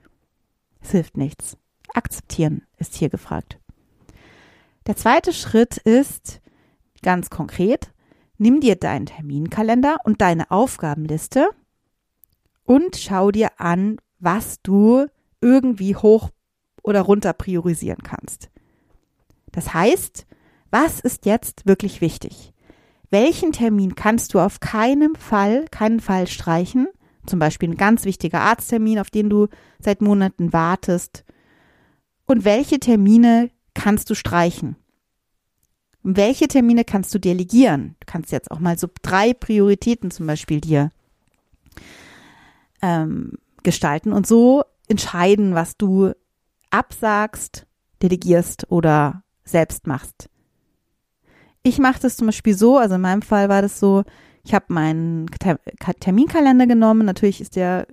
Es 0.80 0.90
hilft 0.90 1.16
nichts. 1.16 1.56
Akzeptieren 1.94 2.66
ist 2.76 2.94
hier 2.94 3.08
gefragt. 3.08 3.58
Der 4.86 4.96
zweite 4.96 5.32
Schritt 5.32 5.76
ist 5.76 6.40
ganz 7.02 7.30
konkret, 7.30 7.92
nimm 8.38 8.60
dir 8.60 8.76
deinen 8.76 9.06
Terminkalender 9.06 9.98
und 10.04 10.20
deine 10.20 10.50
Aufgabenliste 10.50 11.50
und 12.64 12.96
schau 12.96 13.30
dir 13.30 13.60
an, 13.60 13.98
was 14.18 14.62
du 14.62 15.06
irgendwie 15.40 15.94
hoch 15.96 16.30
oder 16.82 17.02
runter 17.02 17.32
priorisieren 17.32 18.02
kannst. 18.02 18.50
Das 19.52 19.74
heißt, 19.74 20.26
was 20.70 21.00
ist 21.00 21.26
jetzt 21.26 21.66
wirklich 21.66 22.00
wichtig? 22.00 22.52
Welchen 23.10 23.52
Termin 23.52 23.94
kannst 23.94 24.34
du 24.34 24.40
auf 24.40 24.60
keinen 24.60 25.16
Fall, 25.16 25.64
keinen 25.70 26.00
Fall 26.00 26.26
streichen? 26.26 26.88
Zum 27.26 27.38
Beispiel 27.38 27.70
ein 27.70 27.76
ganz 27.76 28.04
wichtiger 28.04 28.40
Arzttermin, 28.40 28.98
auf 28.98 29.10
den 29.10 29.30
du 29.30 29.48
seit 29.78 30.02
Monaten 30.02 30.52
wartest. 30.52 31.24
Und 32.26 32.44
welche 32.44 32.78
Termine 32.78 33.50
kannst 33.74 34.10
du 34.10 34.14
streichen? 34.14 34.76
Welche 36.02 36.48
Termine 36.48 36.84
kannst 36.84 37.14
du 37.14 37.18
delegieren? 37.18 37.96
Du 38.00 38.06
kannst 38.06 38.32
jetzt 38.32 38.50
auch 38.50 38.60
mal 38.60 38.78
so 38.78 38.88
drei 39.02 39.34
Prioritäten 39.34 40.10
zum 40.10 40.26
Beispiel 40.26 40.60
dir 40.60 40.90
ähm, 42.82 43.32
gestalten 43.62 44.12
und 44.12 44.26
so 44.26 44.62
entscheiden, 44.88 45.54
was 45.54 45.76
du 45.76 46.12
absagst, 46.70 47.66
delegierst 48.02 48.70
oder 48.70 49.22
selbst 49.44 49.86
machst. 49.86 50.28
Ich 51.62 51.78
mache 51.78 52.00
das 52.00 52.16
zum 52.16 52.28
Beispiel 52.28 52.56
so, 52.56 52.78
also 52.78 52.94
in 52.94 53.00
meinem 53.00 53.22
Fall 53.22 53.48
war 53.48 53.62
das 53.62 53.80
so, 53.80 54.04
ich 54.44 54.54
habe 54.54 54.66
meinen 54.68 55.26
Terminkalender 56.00 56.66
genommen, 56.66 57.04
natürlich 57.04 57.40
ist 57.40 57.56
der 57.56 57.86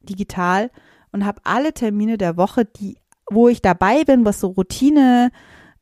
digital 0.00 0.70
und 1.12 1.24
habe 1.24 1.40
alle 1.44 1.72
Termine 1.72 2.18
der 2.18 2.36
Woche, 2.36 2.64
die, 2.64 2.98
wo 3.30 3.48
ich 3.48 3.62
dabei 3.62 4.04
bin, 4.04 4.24
was 4.24 4.40
so 4.40 4.48
Routine 4.48 5.30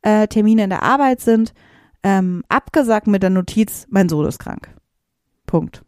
äh, 0.02 0.28
Termine 0.28 0.64
in 0.64 0.70
der 0.70 0.82
Arbeit 0.82 1.20
sind, 1.20 1.54
ähm, 2.02 2.42
abgesagt 2.48 3.06
mit 3.06 3.22
der 3.22 3.30
Notiz, 3.30 3.86
mein 3.90 4.08
Sohn 4.08 4.26
ist 4.26 4.38
krank. 4.38 4.74
Punkt. 5.46 5.84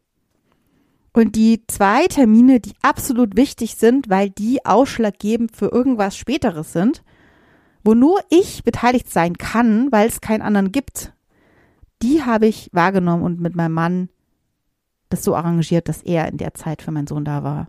Und 1.12 1.37
die 1.37 1.62
zwei 1.66 2.07
Termine, 2.07 2.61
die 2.61 2.75
absolut 2.81 3.37
wichtig 3.37 3.77
sind, 3.77 4.09
weil 4.09 4.31
die 4.31 4.64
ausschlaggebend 4.64 5.55
für 5.55 5.66
irgendwas 5.66 6.16
Späteres 6.16 6.72
sind, 6.72 7.03
wo 7.85 7.94
nur 7.94 8.20
ich 8.31 8.64
beteiligt 8.64 9.11
sein 9.11 9.37
kann, 9.37 9.92
weil 9.92 10.09
es 10.09 10.20
keinen 10.20 10.42
anderen 10.42 10.72
gibt, 10.72 11.12
die 12.03 12.22
habe 12.22 12.46
ich 12.46 12.70
wahrgenommen 12.72 13.22
und 13.22 13.40
mit 13.40 13.55
meinem 13.55 13.75
Mann 13.75 14.09
das 15.11 15.22
so 15.22 15.37
arrangiert, 15.37 15.88
dass 15.88 16.03
er 16.03 16.29
in 16.29 16.38
der 16.38 16.55
Zeit 16.55 16.83
für 16.83 16.90
meinen 16.90 17.07
Sohn 17.07 17.25
da 17.25 17.44
war. 17.44 17.68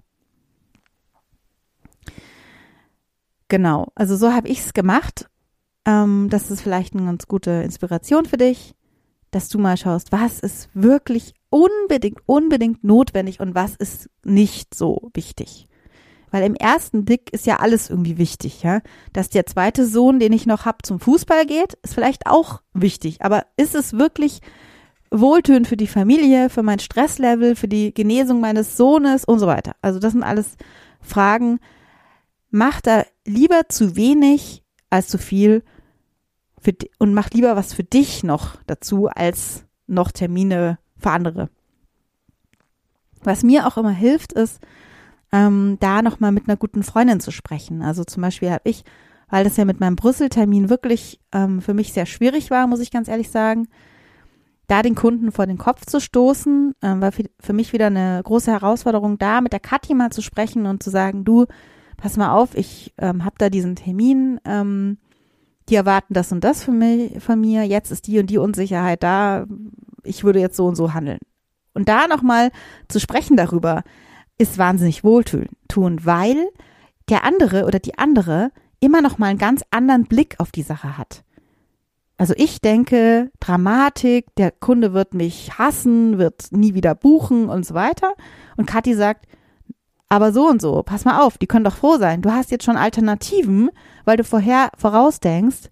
Genau, 3.49 3.91
also 3.95 4.15
so 4.15 4.31
habe 4.31 4.47
ich 4.47 4.59
es 4.59 4.73
gemacht 4.73 5.29
ähm, 5.85 6.27
das 6.29 6.51
ist 6.51 6.61
vielleicht 6.61 6.95
eine 6.95 7.05
ganz 7.05 7.27
gute 7.27 7.51
Inspiration 7.51 8.25
für 8.25 8.37
dich, 8.37 8.73
dass 9.31 9.49
du 9.49 9.59
mal 9.59 9.77
schaust, 9.77 10.11
was 10.11 10.39
ist 10.39 10.69
wirklich 10.73 11.33
unbedingt, 11.49 12.19
unbedingt 12.25 12.83
notwendig 12.83 13.39
und 13.39 13.55
was 13.55 13.75
ist 13.75 14.09
nicht 14.23 14.75
so 14.75 15.09
wichtig. 15.13 15.67
Weil 16.31 16.43
im 16.43 16.55
ersten 16.55 17.05
Dick 17.05 17.31
ist 17.31 17.45
ja 17.45 17.57
alles 17.57 17.91
irgendwie 17.91 18.17
wichtig, 18.17 18.63
ja. 18.63 18.81
Dass 19.11 19.29
der 19.29 19.45
zweite 19.45 19.85
Sohn, 19.85 20.19
den 20.19 20.33
ich 20.33 20.47
noch 20.47 20.65
hab, 20.65 20.83
zum 20.83 20.99
Fußball 20.99 21.45
geht, 21.45 21.75
ist 21.83 21.93
vielleicht 21.93 22.25
auch 22.25 22.61
wichtig. 22.73 23.21
Aber 23.21 23.45
ist 23.55 23.75
es 23.75 23.93
wirklich 23.93 24.39
wohltönend 25.11 25.67
für 25.67 25.77
die 25.77 25.85
Familie, 25.85 26.49
für 26.49 26.63
mein 26.63 26.79
Stresslevel, 26.79 27.55
für 27.55 27.67
die 27.67 27.93
Genesung 27.93 28.39
meines 28.39 28.77
Sohnes 28.77 29.25
und 29.25 29.37
so 29.37 29.45
weiter? 29.45 29.75
Also 29.83 29.99
das 29.99 30.13
sind 30.13 30.23
alles 30.23 30.57
Fragen. 31.01 31.59
Mach 32.49 32.81
da 32.81 33.05
lieber 33.25 33.69
zu 33.69 33.95
wenig 33.95 34.63
als 34.89 35.09
zu 35.09 35.19
viel 35.19 35.63
für, 36.63 36.73
und 36.97 37.13
mach 37.13 37.29
lieber 37.31 37.55
was 37.55 37.73
für 37.73 37.83
dich 37.83 38.23
noch 38.23 38.57
dazu, 38.65 39.07
als 39.07 39.65
noch 39.87 40.11
Termine 40.11 40.79
für 40.97 41.11
andere. 41.11 41.49
Was 43.23 43.43
mir 43.43 43.67
auch 43.67 43.77
immer 43.77 43.91
hilft, 43.91 44.33
ist, 44.33 44.59
ähm, 45.31 45.77
da 45.79 46.01
nochmal 46.01 46.31
mit 46.31 46.47
einer 46.47 46.57
guten 46.57 46.83
Freundin 46.83 47.19
zu 47.19 47.31
sprechen. 47.31 47.81
Also 47.81 48.03
zum 48.03 48.21
Beispiel 48.21 48.51
habe 48.51 48.69
ich, 48.69 48.83
weil 49.29 49.43
das 49.43 49.57
ja 49.57 49.65
mit 49.65 49.79
meinem 49.79 49.95
Brüssel-Termin 49.95 50.69
wirklich 50.69 51.19
ähm, 51.31 51.61
für 51.61 51.73
mich 51.73 51.91
sehr 51.91 52.05
schwierig 52.05 52.51
war, 52.51 52.67
muss 52.67 52.79
ich 52.79 52.91
ganz 52.91 53.07
ehrlich 53.07 53.29
sagen, 53.29 53.67
da 54.67 54.81
den 54.81 54.95
Kunden 54.95 55.31
vor 55.31 55.45
den 55.45 55.57
Kopf 55.57 55.85
zu 55.85 55.99
stoßen, 55.99 56.73
ähm, 56.81 57.01
war 57.01 57.11
für, 57.11 57.23
für 57.39 57.53
mich 57.53 57.73
wieder 57.73 57.87
eine 57.87 58.21
große 58.23 58.51
Herausforderung, 58.51 59.17
da 59.17 59.41
mit 59.41 59.51
der 59.51 59.59
Kathi 59.59 59.93
mal 59.93 60.11
zu 60.11 60.21
sprechen 60.21 60.65
und 60.65 60.81
zu 60.81 60.89
sagen, 60.89 61.25
du, 61.25 61.45
pass 61.97 62.17
mal 62.17 62.33
auf, 62.33 62.55
ich 62.55 62.93
ähm, 62.97 63.25
habe 63.25 63.35
da 63.37 63.49
diesen 63.49 63.75
Termin, 63.75 64.39
ähm, 64.45 64.97
die 65.69 65.75
erwarten 65.75 66.13
das 66.13 66.31
und 66.31 66.43
das 66.43 66.63
von 66.63 66.77
mir, 66.77 67.21
von 67.21 67.39
mir, 67.39 67.63
jetzt 67.63 67.91
ist 67.91 68.07
die 68.07 68.19
und 68.19 68.29
die 68.29 68.37
Unsicherheit 68.37 69.03
da, 69.03 69.45
ich 70.03 70.23
würde 70.23 70.39
jetzt 70.39 70.57
so 70.57 70.65
und 70.65 70.75
so 70.75 70.93
handeln. 70.93 71.19
Und 71.73 71.89
da 71.89 72.07
nochmal 72.07 72.51
zu 72.87 72.99
sprechen 72.99 73.37
darüber, 73.37 73.83
ist 74.37 74.57
wahnsinnig 74.57 75.03
wohltuend, 75.03 76.05
weil 76.05 76.49
der 77.09 77.23
andere 77.23 77.65
oder 77.65 77.79
die 77.79 77.97
andere 77.97 78.51
immer 78.79 79.01
noch 79.01 79.17
mal 79.17 79.27
einen 79.27 79.39
ganz 79.39 79.63
anderen 79.71 80.05
Blick 80.05 80.35
auf 80.39 80.51
die 80.51 80.63
Sache 80.63 80.97
hat. 80.97 81.23
Also 82.17 82.33
ich 82.37 82.61
denke, 82.61 83.31
Dramatik, 83.39 84.35
der 84.35 84.51
Kunde 84.51 84.93
wird 84.93 85.13
mich 85.13 85.57
hassen, 85.57 86.17
wird 86.17 86.51
nie 86.51 86.73
wieder 86.73 86.93
buchen 86.93 87.49
und 87.49 87.65
so 87.65 87.73
weiter. 87.73 88.13
Und 88.55 88.67
Kathi 88.67 88.93
sagt, 88.93 89.25
aber 90.13 90.31
so 90.31 90.47
und 90.47 90.61
so, 90.61 90.83
pass 90.83 91.05
mal 91.05 91.21
auf, 91.21 91.39
die 91.39 91.47
können 91.47 91.65
doch 91.65 91.75
froh 91.75 91.97
sein. 91.97 92.21
Du 92.21 92.31
hast 92.31 92.51
jetzt 92.51 92.65
schon 92.65 92.77
Alternativen, 92.77 93.71
weil 94.05 94.15
du 94.15 94.23
vorher 94.23 94.69
vorausdenkst. 94.77 95.71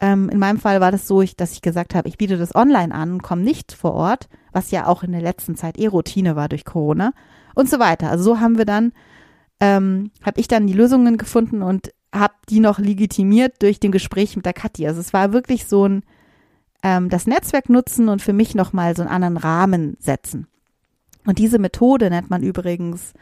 Ähm, 0.00 0.28
in 0.28 0.40
meinem 0.40 0.58
Fall 0.58 0.80
war 0.80 0.90
das 0.90 1.06
so, 1.06 1.22
ich, 1.22 1.36
dass 1.36 1.52
ich 1.52 1.62
gesagt 1.62 1.94
habe, 1.94 2.08
ich 2.08 2.18
biete 2.18 2.36
das 2.36 2.56
online 2.56 2.92
an 2.92 3.12
und 3.12 3.22
komme 3.22 3.42
nicht 3.42 3.72
vor 3.72 3.94
Ort, 3.94 4.28
was 4.50 4.72
ja 4.72 4.88
auch 4.88 5.04
in 5.04 5.12
der 5.12 5.20
letzten 5.20 5.54
Zeit 5.54 5.78
eh 5.78 5.86
Routine 5.86 6.34
war 6.34 6.48
durch 6.48 6.64
Corona 6.64 7.12
und 7.54 7.70
so 7.70 7.78
weiter. 7.78 8.10
Also 8.10 8.24
so 8.24 8.40
haben 8.40 8.58
wir 8.58 8.64
dann, 8.64 8.90
ähm, 9.60 10.10
habe 10.20 10.40
ich 10.40 10.48
dann 10.48 10.66
die 10.66 10.72
Lösungen 10.72 11.16
gefunden 11.16 11.62
und 11.62 11.92
habe 12.12 12.34
die 12.48 12.58
noch 12.58 12.80
legitimiert 12.80 13.62
durch 13.62 13.78
den 13.78 13.92
Gespräch 13.92 14.34
mit 14.34 14.46
der 14.46 14.52
Kathi. 14.52 14.88
Also 14.88 14.98
es 14.98 15.12
war 15.12 15.32
wirklich 15.32 15.64
so 15.68 15.86
ein 15.86 16.02
ähm, 16.82 17.08
das 17.08 17.28
Netzwerk 17.28 17.68
nutzen 17.68 18.08
und 18.08 18.20
für 18.20 18.32
mich 18.32 18.56
nochmal 18.56 18.96
so 18.96 19.02
einen 19.02 19.12
anderen 19.12 19.36
Rahmen 19.36 19.96
setzen. 20.00 20.48
Und 21.24 21.38
diese 21.38 21.60
Methode 21.60 22.10
nennt 22.10 22.30
man 22.30 22.42
übrigens 22.42 23.12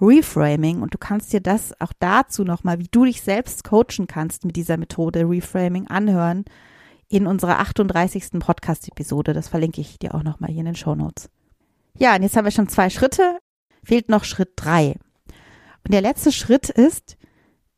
Reframing 0.00 0.82
und 0.82 0.94
du 0.94 0.98
kannst 0.98 1.32
dir 1.32 1.40
das 1.40 1.78
auch 1.80 1.92
dazu 1.98 2.44
nochmal, 2.44 2.78
wie 2.78 2.88
du 2.90 3.04
dich 3.04 3.22
selbst 3.22 3.64
coachen 3.64 4.06
kannst 4.06 4.44
mit 4.44 4.56
dieser 4.56 4.76
Methode 4.76 5.28
Reframing 5.28 5.88
anhören 5.88 6.44
in 7.08 7.26
unserer 7.26 7.58
38. 7.58 8.38
Podcast-Episode. 8.38 9.32
Das 9.32 9.48
verlinke 9.48 9.80
ich 9.80 9.98
dir 9.98 10.14
auch 10.14 10.22
nochmal 10.22 10.50
hier 10.50 10.60
in 10.60 10.66
den 10.66 10.76
Show 10.76 10.94
Notes. 10.94 11.30
Ja, 11.96 12.14
und 12.14 12.22
jetzt 12.22 12.36
haben 12.36 12.44
wir 12.44 12.52
schon 12.52 12.68
zwei 12.68 12.90
Schritte 12.90 13.38
fehlt 13.88 14.10
noch 14.10 14.24
Schritt 14.24 14.52
drei. 14.56 14.96
Und 15.84 15.94
der 15.94 16.02
letzte 16.02 16.30
Schritt 16.30 16.68
ist, 16.68 17.16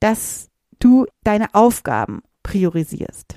dass 0.01 0.49
du 0.81 1.07
deine 1.23 1.55
Aufgaben 1.55 2.23
priorisierst. 2.43 3.37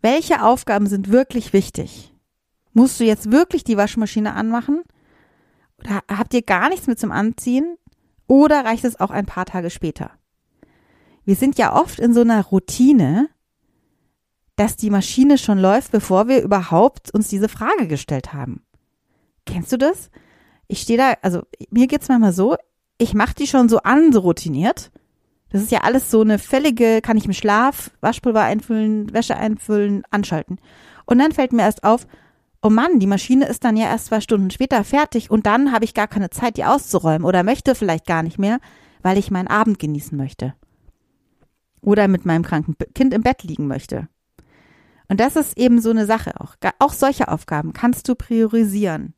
Welche 0.00 0.42
Aufgaben 0.42 0.86
sind 0.86 1.10
wirklich 1.10 1.52
wichtig? 1.52 2.14
Musst 2.72 3.00
du 3.00 3.04
jetzt 3.04 3.32
wirklich 3.32 3.64
die 3.64 3.76
Waschmaschine 3.76 4.34
anmachen? 4.34 4.82
Oder 5.84 6.02
habt 6.08 6.34
ihr 6.34 6.42
gar 6.42 6.68
nichts 6.68 6.86
mit 6.86 6.98
zum 6.98 7.12
Anziehen? 7.12 7.76
Oder 8.26 8.64
reicht 8.64 8.84
es 8.84 8.98
auch 8.98 9.10
ein 9.10 9.26
paar 9.26 9.44
Tage 9.44 9.70
später? 9.70 10.10
Wir 11.24 11.36
sind 11.36 11.58
ja 11.58 11.74
oft 11.74 11.98
in 11.98 12.14
so 12.14 12.20
einer 12.20 12.42
Routine, 12.44 13.28
dass 14.56 14.76
die 14.76 14.90
Maschine 14.90 15.38
schon 15.38 15.58
läuft, 15.58 15.92
bevor 15.92 16.28
wir 16.28 16.42
überhaupt 16.42 17.12
uns 17.12 17.28
diese 17.28 17.48
Frage 17.48 17.86
gestellt 17.86 18.32
haben. 18.32 18.62
Kennst 19.46 19.72
du 19.72 19.78
das? 19.78 20.10
ich 20.68 20.80
stehe 20.80 20.98
da, 20.98 21.14
also 21.22 21.42
mir 21.70 21.86
geht's 21.86 22.08
manchmal 22.08 22.32
so, 22.32 22.56
ich 22.98 23.14
mache 23.14 23.34
die 23.34 23.46
schon 23.46 23.68
so 23.68 23.78
an, 23.78 24.12
so 24.12 24.20
routiniert. 24.20 24.90
Das 25.50 25.62
ist 25.62 25.70
ja 25.70 25.82
alles 25.82 26.10
so 26.10 26.20
eine 26.20 26.38
fällige, 26.38 27.00
kann 27.00 27.16
ich 27.16 27.26
im 27.26 27.32
Schlaf 27.32 27.90
Waschpulver 28.00 28.42
einfüllen, 28.42 29.12
Wäsche 29.12 29.36
einfüllen, 29.36 30.02
anschalten. 30.10 30.58
Und 31.06 31.18
dann 31.18 31.32
fällt 31.32 31.52
mir 31.52 31.62
erst 31.62 31.84
auf, 31.84 32.06
oh 32.64 32.70
Mann, 32.70 32.98
die 32.98 33.06
Maschine 33.06 33.46
ist 33.46 33.62
dann 33.62 33.76
ja 33.76 33.86
erst 33.86 34.06
zwei 34.06 34.20
Stunden 34.20 34.50
später 34.50 34.82
fertig 34.84 35.30
und 35.30 35.46
dann 35.46 35.70
habe 35.70 35.84
ich 35.84 35.92
gar 35.92 36.08
keine 36.08 36.30
Zeit, 36.30 36.56
die 36.56 36.64
auszuräumen 36.64 37.24
oder 37.24 37.42
möchte 37.42 37.74
vielleicht 37.74 38.06
gar 38.06 38.22
nicht 38.22 38.38
mehr, 38.38 38.58
weil 39.02 39.18
ich 39.18 39.30
meinen 39.30 39.48
Abend 39.48 39.78
genießen 39.78 40.16
möchte. 40.16 40.54
Oder 41.82 42.08
mit 42.08 42.24
meinem 42.24 42.42
kranken 42.42 42.74
Kind 42.94 43.12
im 43.12 43.22
Bett 43.22 43.42
liegen 43.42 43.66
möchte. 43.66 44.08
Und 45.08 45.20
das 45.20 45.36
ist 45.36 45.58
eben 45.58 45.82
so 45.82 45.90
eine 45.90 46.06
Sache 46.06 46.40
auch. 46.40 46.56
Auch 46.78 46.94
solche 46.94 47.28
Aufgaben 47.28 47.74
kannst 47.74 48.08
du 48.08 48.14
priorisieren. 48.14 49.14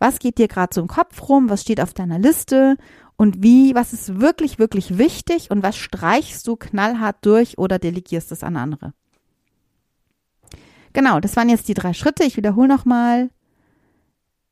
Was 0.00 0.18
geht 0.18 0.38
dir 0.38 0.48
gerade 0.48 0.74
so 0.74 0.80
im 0.80 0.88
Kopf 0.88 1.28
rum? 1.28 1.48
Was 1.48 1.62
steht 1.62 1.80
auf 1.80 1.94
deiner 1.94 2.18
Liste? 2.18 2.76
Und 3.16 3.40
wie, 3.40 3.72
was 3.76 3.92
ist 3.92 4.18
wirklich, 4.18 4.58
wirklich 4.58 4.98
wichtig? 4.98 5.52
Und 5.52 5.62
was 5.62 5.76
streichst 5.76 6.44
du 6.48 6.56
knallhart 6.56 7.18
durch 7.24 7.56
oder 7.58 7.78
delegierst 7.78 8.32
es 8.32 8.42
an 8.42 8.56
andere? 8.56 8.94
Genau, 10.92 11.20
das 11.20 11.36
waren 11.36 11.48
jetzt 11.48 11.68
die 11.68 11.74
drei 11.74 11.92
Schritte. 11.92 12.24
Ich 12.24 12.36
wiederhole 12.36 12.68
nochmal. 12.68 13.30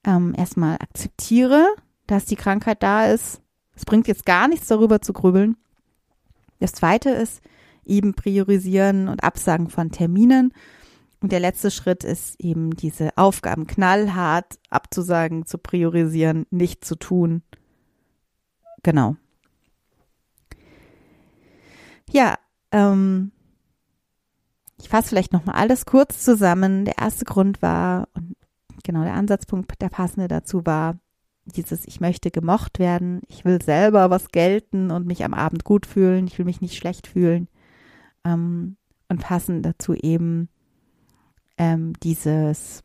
Ähm, 0.05 0.35
erstmal 0.37 0.77
akzeptiere, 0.77 1.66
dass 2.07 2.24
die 2.24 2.37
Krankheit 2.37 2.83
da 2.83 3.07
ist. 3.07 3.40
Es 3.74 3.85
bringt 3.85 4.09
jetzt 4.09 4.27
gar 4.27 4.48
nichts 4.48 4.68
darüber 4.68 5.01
zu 5.01 5.12
grübeln. 5.12 5.57
Das 6.61 6.72
zweite 6.72 7.11
ist 7.11 7.40
eben 7.85 8.14
priorisieren 8.14 9.09
und 9.09 9.24
absagen 9.24 9.68
von 9.68 9.90
Terminen. 9.90 10.53
Und 11.20 11.33
der 11.33 11.40
letzte 11.40 11.70
Schritt 11.70 12.05
ist 12.05 12.40
eben 12.40 12.77
diese 12.77 13.16
Aufgaben 13.16 13.66
knallhart 13.66 14.59
abzusagen, 14.70 15.46
zu 15.46 15.59
priorisieren, 15.59 16.46
nicht 16.51 16.85
zu 16.85 16.94
tun. 16.94 17.42
Genau. 18.85 19.16
Ja, 22.11 22.38
ähm, 22.70 23.33
ich 24.80 24.88
fasse 24.88 25.08
vielleicht 25.08 25.32
nochmal 25.32 25.56
alles 25.56 25.86
kurz 25.86 26.24
zusammen. 26.24 26.84
Der 26.84 26.98
erste 26.98 27.24
Grund 27.24 27.62
war, 27.62 28.08
und 28.14 28.36
genau 28.84 29.02
der 29.02 29.14
Ansatzpunkt, 29.14 29.80
der 29.80 29.88
passende 29.88 30.28
dazu 30.28 30.64
war, 30.64 30.98
dieses, 31.44 31.86
ich 31.86 32.00
möchte 32.00 32.30
gemocht 32.30 32.78
werden, 32.78 33.22
ich 33.28 33.44
will 33.44 33.60
selber 33.62 34.10
was 34.10 34.28
gelten 34.28 34.90
und 34.90 35.06
mich 35.06 35.24
am 35.24 35.34
Abend 35.34 35.64
gut 35.64 35.86
fühlen, 35.86 36.26
ich 36.26 36.38
will 36.38 36.44
mich 36.44 36.60
nicht 36.60 36.76
schlecht 36.76 37.06
fühlen. 37.06 37.48
Ähm, 38.24 38.76
und 39.08 39.20
passend 39.20 39.64
dazu 39.64 39.94
eben, 39.94 40.48
ähm, 41.56 41.94
dieses 42.02 42.84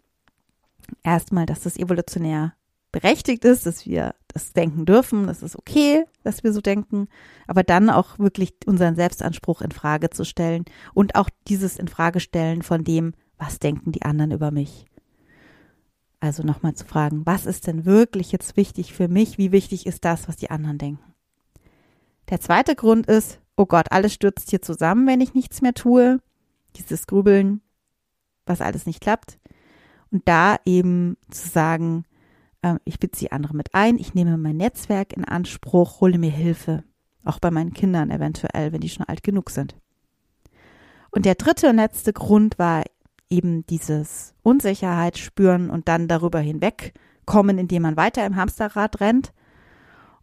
erstmal, 1.04 1.46
dass 1.46 1.62
das 1.62 1.78
evolutionär 1.78 2.54
berechtigt 2.94 3.44
ist, 3.44 3.66
dass 3.66 3.86
wir 3.86 4.16
das 4.30 4.54
denken 4.54 4.86
dürfen, 4.86 5.28
das 5.28 5.44
ist 5.44 5.58
okay, 5.58 6.06
dass 6.24 6.44
wir 6.44 6.54
so 6.54 6.62
denken, 6.62 7.10
aber 7.48 7.64
dann 7.64 7.90
auch 7.90 8.20
wirklich 8.20 8.54
unseren 8.66 8.96
Selbstanspruch 8.96 9.62
in 9.62 9.72
Frage 9.72 10.12
zu 10.12 10.24
stellen 10.24 10.64
und 10.94 11.16
auch 11.16 11.30
dieses 11.48 11.78
in 11.78 11.90
Frage 11.90 12.22
stellen 12.22 12.62
von 12.62 12.86
dem, 12.86 13.14
was 13.38 13.60
denken 13.60 13.92
die 13.92 14.04
anderen 14.04 14.32
über 14.32 14.52
mich. 14.52 14.86
Also 16.20 16.44
nochmal 16.44 16.76
zu 16.76 16.86
fragen, 16.86 17.26
was 17.26 17.46
ist 17.46 17.68
denn 17.68 17.84
wirklich 17.84 18.32
jetzt 18.32 18.56
wichtig 18.56 18.94
für 18.94 19.10
mich? 19.10 19.38
Wie 19.38 19.52
wichtig 19.52 19.86
ist 19.86 20.06
das, 20.06 20.30
was 20.30 20.38
die 20.38 20.52
anderen 20.52 20.78
denken? 20.78 21.14
Der 22.30 22.40
zweite 22.40 22.76
Grund 22.76 23.08
ist, 23.08 23.42
oh 23.58 23.66
Gott, 23.66 23.92
alles 23.92 24.14
stürzt 24.14 24.50
hier 24.50 24.62
zusammen, 24.62 25.06
wenn 25.08 25.20
ich 25.20 25.34
nichts 25.34 25.62
mehr 25.62 25.74
tue. 25.74 26.20
Dieses 26.78 27.08
Grübeln, 27.08 27.62
was 28.46 28.62
alles 28.62 28.86
nicht 28.86 29.02
klappt. 29.02 29.38
Und 30.12 30.28
da 30.28 30.58
eben 30.64 31.18
zu 31.30 31.50
sagen, 31.50 32.06
ich 32.86 33.00
beziehe 33.00 33.32
andere 33.32 33.56
mit 33.56 33.74
ein, 33.74 33.98
ich 33.98 34.14
nehme 34.14 34.38
mein 34.38 34.58
Netzwerk 34.58 35.14
in 35.14 35.26
Anspruch, 35.26 36.02
hole 36.02 36.18
mir 36.18 36.32
Hilfe. 36.32 36.84
Auch 37.26 37.40
bei 37.40 37.52
meinen 37.52 37.74
Kindern 37.74 38.12
eventuell, 38.12 38.72
wenn 38.72 38.82
die 38.82 38.90
schon 38.90 39.06
alt 39.06 39.24
genug 39.24 39.50
sind. 39.50 39.76
Und 41.12 41.26
der 41.26 41.36
dritte 41.36 41.70
und 41.70 41.76
letzte 41.76 42.12
Grund 42.12 42.58
war 42.58 42.84
eben 43.30 43.66
dieses 43.68 44.34
Unsicherheit 44.44 45.18
spüren 45.18 45.70
und 45.70 45.88
dann 45.88 46.08
darüber 46.08 46.40
hinwegkommen, 46.40 47.58
indem 47.58 47.84
man 47.84 47.98
weiter 47.98 48.26
im 48.26 48.36
Hamsterrad 48.36 49.00
rennt. 49.00 49.34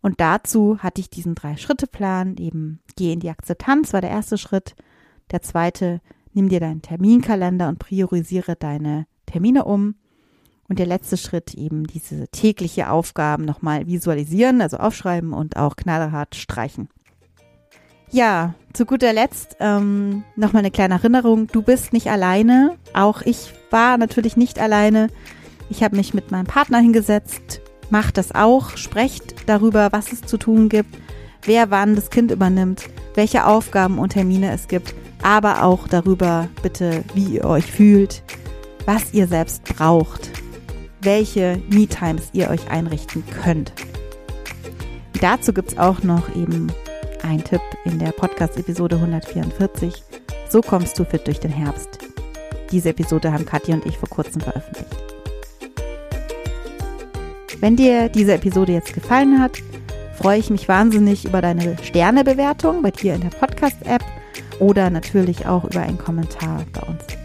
Und 0.00 0.20
dazu 0.20 0.78
hatte 0.78 1.00
ich 1.00 1.10
diesen 1.10 1.34
Drei-Schritte-Plan, 1.34 2.36
eben 2.38 2.80
geh 2.96 3.12
in 3.12 3.20
die 3.20 3.30
Akzeptanz, 3.30 3.92
war 3.92 4.00
der 4.00 4.10
erste 4.10 4.38
Schritt, 4.38 4.74
Der 5.30 5.42
zweite, 5.42 6.00
nimm 6.32 6.48
dir 6.48 6.60
deinen 6.60 6.82
Terminkalender 6.82 7.68
und 7.68 7.78
priorisiere 7.78 8.56
deine 8.56 9.06
Termine 9.26 9.64
um. 9.64 9.94
Und 10.70 10.78
der 10.78 10.86
letzte 10.86 11.16
Schritt 11.16 11.54
eben 11.54 11.88
diese 11.88 12.28
tägliche 12.28 12.90
Aufgaben 12.90 13.44
nochmal 13.44 13.88
visualisieren, 13.88 14.62
also 14.62 14.76
aufschreiben 14.76 15.32
und 15.32 15.56
auch 15.56 15.74
knallhart 15.74 16.36
streichen. 16.36 16.88
Ja, 18.12 18.54
zu 18.72 18.86
guter 18.86 19.12
Letzt 19.12 19.56
ähm, 19.58 20.22
nochmal 20.36 20.60
eine 20.60 20.70
kleine 20.70 20.94
Erinnerung. 20.94 21.48
Du 21.48 21.62
bist 21.62 21.92
nicht 21.92 22.06
alleine. 22.06 22.76
Auch 22.94 23.22
ich 23.22 23.52
war 23.70 23.98
natürlich 23.98 24.36
nicht 24.36 24.60
alleine. 24.60 25.08
Ich 25.70 25.82
habe 25.82 25.96
mich 25.96 26.14
mit 26.14 26.30
meinem 26.30 26.46
Partner 26.46 26.78
hingesetzt. 26.78 27.62
Macht 27.90 28.16
das 28.16 28.32
auch. 28.32 28.76
Sprecht 28.76 29.48
darüber, 29.48 29.88
was 29.90 30.12
es 30.12 30.22
zu 30.22 30.36
tun 30.36 30.68
gibt, 30.68 30.96
wer 31.42 31.72
wann 31.72 31.96
das 31.96 32.10
Kind 32.10 32.30
übernimmt, 32.30 32.84
welche 33.16 33.44
Aufgaben 33.44 33.98
und 33.98 34.10
Termine 34.10 34.52
es 34.52 34.68
gibt, 34.68 34.94
aber 35.20 35.64
auch 35.64 35.88
darüber 35.88 36.46
bitte, 36.62 37.02
wie 37.14 37.24
ihr 37.24 37.44
euch 37.44 37.66
fühlt, 37.66 38.22
was 38.86 39.12
ihr 39.12 39.26
selbst 39.26 39.64
braucht 39.64 40.30
welche 41.02 41.60
Me-Times 41.70 42.30
ihr 42.32 42.50
euch 42.50 42.70
einrichten 42.70 43.24
könnt. 43.42 43.72
Dazu 45.20 45.52
gibt 45.52 45.72
es 45.72 45.78
auch 45.78 46.02
noch 46.02 46.34
eben 46.34 46.72
einen 47.22 47.44
Tipp 47.44 47.60
in 47.84 47.98
der 47.98 48.12
Podcast-Episode 48.12 48.96
144. 48.96 50.02
So 50.48 50.60
kommst 50.60 50.98
du 50.98 51.04
fit 51.04 51.26
durch 51.26 51.40
den 51.40 51.52
Herbst. 51.52 51.98
Diese 52.72 52.90
Episode 52.90 53.32
haben 53.32 53.44
Katja 53.44 53.74
und 53.74 53.86
ich 53.86 53.98
vor 53.98 54.08
kurzem 54.08 54.40
veröffentlicht. 54.40 54.96
Wenn 57.60 57.76
dir 57.76 58.08
diese 58.08 58.34
Episode 58.34 58.72
jetzt 58.72 58.94
gefallen 58.94 59.38
hat, 59.38 59.58
freue 60.16 60.38
ich 60.38 60.50
mich 60.50 60.68
wahnsinnig 60.68 61.24
über 61.24 61.42
deine 61.42 61.76
Sternebewertung 61.82 62.82
bei 62.82 62.90
dir 62.90 63.14
in 63.14 63.20
der 63.20 63.28
Podcast-App 63.28 64.04
oder 64.58 64.88
natürlich 64.90 65.46
auch 65.46 65.64
über 65.64 65.80
einen 65.80 65.98
Kommentar 65.98 66.64
bei 66.72 66.80
uns. 66.82 67.19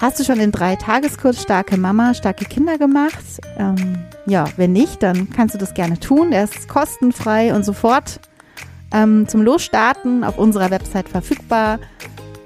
Hast 0.00 0.18
du 0.18 0.24
schon 0.24 0.38
den 0.38 0.50
drei 0.50 0.74
Tageskurs 0.76 1.42
Starke 1.42 1.76
Mama, 1.76 2.14
starke 2.14 2.46
Kinder 2.46 2.78
gemacht? 2.78 3.22
Ähm, 3.58 3.98
ja, 4.24 4.46
wenn 4.56 4.72
nicht, 4.72 5.02
dann 5.02 5.28
kannst 5.28 5.54
du 5.54 5.58
das 5.58 5.74
gerne 5.74 6.00
tun. 6.00 6.32
Er 6.32 6.44
ist 6.44 6.68
kostenfrei 6.68 7.52
und 7.52 7.66
sofort 7.66 8.18
ähm, 8.94 9.28
zum 9.28 9.42
Losstarten 9.42 10.24
auf 10.24 10.38
unserer 10.38 10.70
Website 10.70 11.06
verfügbar 11.06 11.80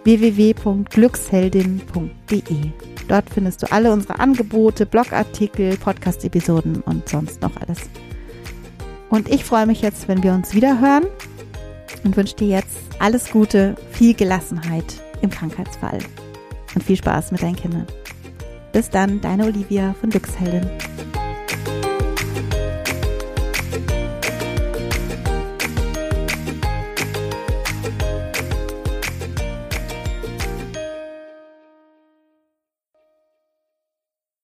www.glücksheldin.de. 0.02 2.70
Dort 3.06 3.30
findest 3.30 3.62
du 3.62 3.70
alle 3.70 3.92
unsere 3.92 4.18
Angebote, 4.18 4.84
Blogartikel, 4.84 5.76
Podcast-Episoden 5.76 6.80
und 6.80 7.08
sonst 7.08 7.40
noch 7.40 7.56
alles. 7.60 7.78
Und 9.10 9.28
ich 9.28 9.44
freue 9.44 9.66
mich 9.66 9.80
jetzt, 9.80 10.08
wenn 10.08 10.24
wir 10.24 10.32
uns 10.32 10.54
wieder 10.54 10.80
hören 10.80 11.04
und 12.02 12.16
wünsche 12.16 12.34
dir 12.34 12.48
jetzt 12.48 12.78
alles 12.98 13.30
Gute, 13.30 13.76
viel 13.92 14.14
Gelassenheit 14.14 15.00
im 15.22 15.30
Krankheitsfall 15.30 16.00
und 16.74 16.82
viel 16.82 16.96
Spaß 16.96 17.32
mit 17.32 17.42
deinen 17.42 17.56
Kindern. 17.56 17.86
Bis 18.72 18.90
dann, 18.90 19.20
deine 19.20 19.44
Olivia 19.44 19.94
von 20.00 20.10
Glücksheldin. 20.10 20.68